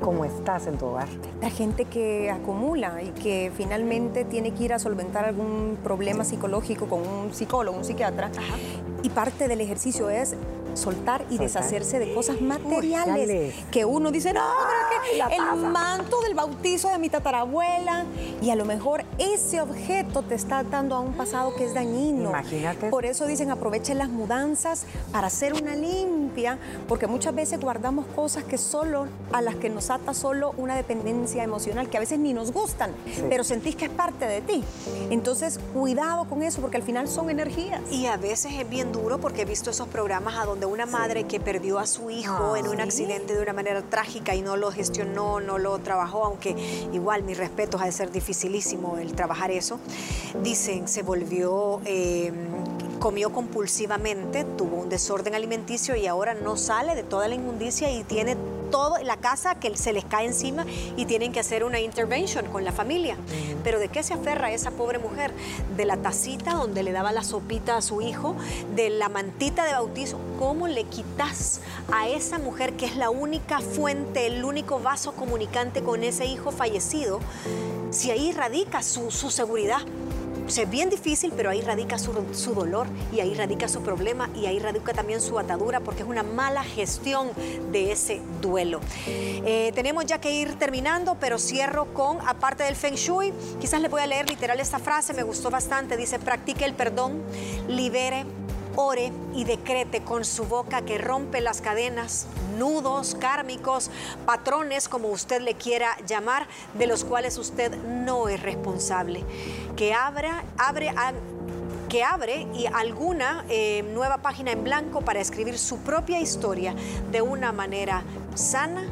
cómo 0.02 0.26
estás 0.26 0.68
en 0.68 0.78
tu 0.78 0.88
hogar. 0.88 1.08
La 1.42 1.50
gente 1.50 1.86
que 1.86 2.30
acumula 2.30 3.02
y 3.02 3.10
que 3.12 3.52
finalmente 3.56 4.26
tiene 4.26 4.52
que 4.52 4.66
ir 4.66 4.74
a 4.74 4.80
solventar 4.80 5.26
algún 5.26 5.78
problema 5.84 6.24
psicológico 6.24 6.88
con 6.88 7.02
un 7.08 7.34
psicólogo, 7.34 7.78
un 7.78 7.86
psiquiatra, 7.86 8.30
y 9.04 9.10
parte 9.10 9.48
del 9.48 9.62
ejercicio 9.62 10.10
es 10.10 10.36
soltar 10.78 11.26
y 11.30 11.38
deshacerse 11.38 12.00
de 12.00 12.13
cosas 12.13 12.42
materiales 12.42 13.56
que 13.72 13.86
uno 13.86 14.12
dice, 14.12 14.34
no, 14.34 14.42
pero 14.90 15.30
que 15.30 15.36
el 15.36 15.72
manto 15.72 16.22
del 16.22 16.34
bautizo 16.34 16.90
de 16.90 16.98
mi 16.98 17.10
tatarabuela 17.10 18.06
y 18.42 18.50
a 18.50 18.56
lo 18.56 18.66
mejor 18.66 19.04
ese 19.18 19.62
objeto 19.62 20.22
te 20.22 20.36
está 20.36 20.63
dando 20.63 20.96
a 20.96 21.00
un 21.00 21.13
pasado 21.13 21.56
que 21.56 21.66
es 21.66 21.74
dañino. 21.74 22.30
Imagínate. 22.30 22.90
Por 22.90 23.06
eso 23.06 23.26
dicen 23.26 23.52
aprovechen 23.52 23.98
las 23.98 24.10
mudanzas 24.10 24.86
para 25.12 25.28
hacer 25.28 25.54
una 25.54 25.76
limpia, 25.76 26.58
porque 26.88 27.08
muchas 27.08 27.34
veces 27.34 27.60
guardamos 27.60 28.06
cosas 28.08 28.44
que 28.44 28.58
solo 28.58 29.08
a 29.32 29.42
las 29.42 29.56
que 29.56 29.70
nos 29.70 29.90
ata 29.90 30.13
solo 30.13 30.54
una 30.58 30.76
dependencia 30.76 31.44
emocional 31.44 31.90
que 31.90 31.98
a 31.98 32.00
veces 32.00 32.20
ni 32.20 32.34
nos 32.34 32.52
gustan, 32.52 32.92
pero 33.30 33.44
sentís 33.44 33.76
que 33.76 33.86
es 33.86 33.92
parte 33.92 34.26
de 34.26 34.42
ti. 34.42 34.63
Entonces, 35.10 35.60
cuidado 35.74 36.26
con 36.26 36.44
eso 36.44 36.62
porque 36.62 36.78
al 36.78 36.84
final 36.84 37.08
son 37.08 37.30
energías. 37.30 37.82
Y 37.92 38.06
a 38.06 38.18
veces 38.18 38.54
es 38.54 38.70
bien 38.70 38.92
duro 38.92 39.18
porque 39.20 39.42
he 39.42 39.46
visto 39.46 39.70
esos 39.70 39.88
programas 39.88 40.36
a 40.38 40.46
donde 40.46 40.66
una 40.68 40.86
madre 40.86 41.26
que 41.26 41.40
perdió 41.40 41.80
a 41.80 41.88
su 41.88 42.10
hijo 42.10 42.56
en 42.56 42.68
un 42.68 42.82
accidente 42.82 43.36
de 43.36 43.42
una 43.42 43.54
manera 43.54 43.82
trágica 43.82 44.36
y 44.36 44.42
no 44.42 44.56
lo 44.58 44.72
gestionó, 44.72 45.40
no 45.40 45.58
lo 45.58 45.78
trabajó, 45.80 46.26
aunque 46.26 46.56
igual 46.94 47.24
mis 47.24 47.38
respetos 47.38 47.82
ha 47.82 47.86
de 47.86 47.92
ser 47.92 48.12
dificilísimo 48.12 48.98
el 48.98 49.14
trabajar 49.14 49.52
eso. 49.52 49.80
Dicen, 50.44 50.88
se 50.88 51.04
volvió, 51.04 51.82
eh, 51.86 52.32
comió 53.00 53.32
compulsivamente, 53.32 54.44
tuvo 54.44 54.78
un 54.78 54.90
desorden 54.90 55.36
alimenticio 55.36 55.96
y 55.96 56.08
ahora 56.08 56.34
no 56.34 56.58
sale 56.58 56.96
de 56.96 57.04
toda 57.04 57.28
la 57.28 57.36
inmundicia 57.36 57.92
y 57.92 58.04
tiene 58.04 58.36
todo 58.70 58.98
la 59.04 59.18
casa 59.18 59.56
que 59.56 59.76
se 59.78 59.94
les 59.94 60.06
cae 60.06 60.26
encima 60.26 60.66
y 60.96 61.06
tienen 61.06 61.32
que 61.32 61.40
hacer 61.40 61.64
una 61.64 61.80
intervention 61.80 62.46
con 62.48 62.64
la 62.64 62.72
familia. 62.72 63.18
Pero 63.64 63.80
¿de 63.80 63.90
qué 63.90 64.04
se 64.04 64.14
aferra 64.14 64.52
esa 64.52 64.72
pobre 64.72 65.00
mujer? 65.00 65.34
De 65.76 65.86
la 65.86 65.98
tacita 65.98 66.54
donde 66.54 66.84
le 66.84 66.92
daba 66.92 67.12
la 67.12 67.24
sopita 67.24 67.78
a 67.78 67.82
su 67.82 68.02
hijo, 68.02 68.36
de 68.76 68.90
la 68.90 69.10
mantita 69.10 69.66
de 69.66 69.74
bautizo. 69.74 70.20
¿Cómo 70.40 70.68
le 70.68 70.84
quitas 70.86 71.62
a 71.92 72.08
esa 72.08 72.40
mujer 72.40 72.74
que 72.74 72.86
es 72.86 72.96
la 72.96 73.10
única 73.10 73.60
fuente, 73.60 74.28
el 74.28 74.44
único 74.44 74.80
vaso 74.80 75.14
comunicante 75.14 75.82
con 75.82 76.04
ese 76.04 76.26
hijo 76.26 76.52
fallecido, 76.52 77.20
si 77.92 78.12
ahí 78.12 78.32
radica 78.32 78.84
su, 78.84 79.12
su 79.12 79.30
seguridad? 79.30 79.82
Es 80.48 80.70
bien 80.70 80.90
difícil, 80.90 81.34
pero 81.36 81.50
ahí 81.50 81.62
radica 81.62 81.98
su, 81.98 82.14
dolor 82.54 82.88
y 83.12 83.20
ahí 83.20 83.34
radica 83.34 83.68
su 83.68 83.82
problema 83.82 84.30
y 84.34 84.46
ahí 84.46 84.60
radica 84.60 84.94
también 84.94 85.22
su 85.22 85.38
atadura 85.38 85.82
porque 85.82 86.04
es 86.04 86.08
una 86.08 86.24
mala 86.24 86.64
gestión 86.64 87.30
de 87.72 87.92
ese 87.92 88.22
duelo. 88.42 88.80
Eh, 89.08 89.72
tenemos 89.76 90.06
ya 90.06 90.20
que 90.20 90.32
ir 90.32 90.56
terminando, 90.56 91.18
pero 91.20 91.38
cierro 91.38 91.94
con, 91.94 92.20
aparte 92.28 92.64
del 92.64 92.76
Feng 92.76 92.96
Shui, 92.96 93.34
quizás 93.60 93.82
le 93.82 93.90
voy 93.90 94.02
a 94.02 94.08
leer 94.08 94.30
literal 94.30 94.60
esta 94.60 94.80
frase, 94.80 95.14
me 95.14 95.24
gustó 95.24 95.50
bastante, 95.50 95.98
dice, 95.98 96.18
practique 96.20 96.66
el 96.66 96.74
perdón, 96.74 97.22
libere 97.68 98.26
ore 98.78 99.12
y 99.34 99.44
decrete 99.44 100.04
con 100.04 100.24
su 100.24 100.46
boca 100.46 100.84
que 100.84 100.98
rompe 100.98 101.42
las 101.42 101.62
cadenas, 101.62 102.28
nudos 102.58 103.16
kármicos, 103.16 103.90
patrones, 104.26 104.88
como 104.88 105.10
usted 105.10 105.42
le 105.42 105.56
quiera 105.56 105.98
llamar, 106.06 106.48
de 106.76 106.88
los 106.88 107.04
cuales 107.04 107.38
usted 107.38 107.76
no 107.84 108.30
es 108.30 108.42
responsable. 108.42 109.24
Que 109.76 109.94
abra, 109.94 110.46
abre 110.58 110.94
que 111.90 112.04
abre 112.04 112.48
y 112.54 112.66
alguna 112.66 113.46
eh, 113.50 113.84
nueva 113.94 114.18
página 114.18 114.52
en 114.52 114.63
blanco 114.63 115.02
para 115.02 115.22
escribir 115.22 115.58
su 115.58 115.80
propia 115.80 116.20
historia 116.20 116.76
de 117.12 117.22
una 117.22 117.52
manera 117.52 118.04
sana 118.36 118.86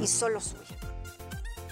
y 0.00 0.06
solo 0.06 0.40
suya. 0.40 0.77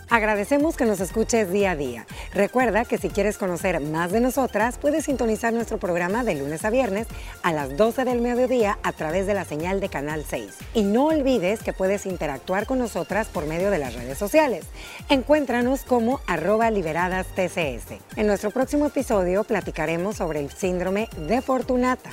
Agradecemos 0.08 0.76
que 0.76 0.84
nos 0.84 1.00
escuches 1.00 1.50
día 1.50 1.72
a 1.72 1.76
día. 1.76 2.06
Recuerda 2.32 2.84
que 2.84 2.96
si 2.96 3.08
quieres 3.08 3.38
conocer 3.38 3.80
más 3.80 4.12
de 4.12 4.20
nosotras, 4.20 4.78
puedes 4.78 5.06
sintonizar 5.06 5.52
nuestro 5.52 5.78
programa 5.78 6.22
de 6.22 6.36
lunes 6.36 6.64
a 6.64 6.70
viernes 6.70 7.08
a 7.42 7.52
las 7.52 7.76
12 7.76 8.04
del 8.04 8.20
mediodía 8.20 8.78
a 8.84 8.92
través 8.92 9.26
de 9.26 9.34
la 9.34 9.44
señal 9.44 9.80
de 9.80 9.88
Canal 9.88 10.24
6. 10.24 10.46
Y 10.74 10.84
no 10.84 11.06
olvides 11.06 11.62
que 11.62 11.72
puedes 11.72 12.06
interactuar 12.06 12.66
con 12.66 12.78
nosotras 12.78 13.26
por 13.26 13.46
medio 13.46 13.70
de 13.72 13.78
las 13.78 13.94
redes 13.94 14.16
sociales. 14.16 14.64
Encuéntranos 15.08 15.82
como 15.82 16.20
arroba 16.28 16.70
liberadas 16.70 17.26
TCS. 17.34 17.98
En 18.16 18.28
nuestro 18.28 18.52
próximo 18.52 18.86
episodio 18.86 19.42
platicaremos 19.42 20.16
sobre 20.16 20.38
el 20.38 20.50
síndrome 20.50 21.08
de 21.16 21.42
Fortunata. 21.42 22.10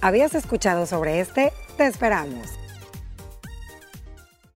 ¿Habías 0.00 0.34
escuchado 0.34 0.86
sobre 0.86 1.20
este? 1.20 1.52
Te 1.76 1.86
esperamos. 1.86 2.67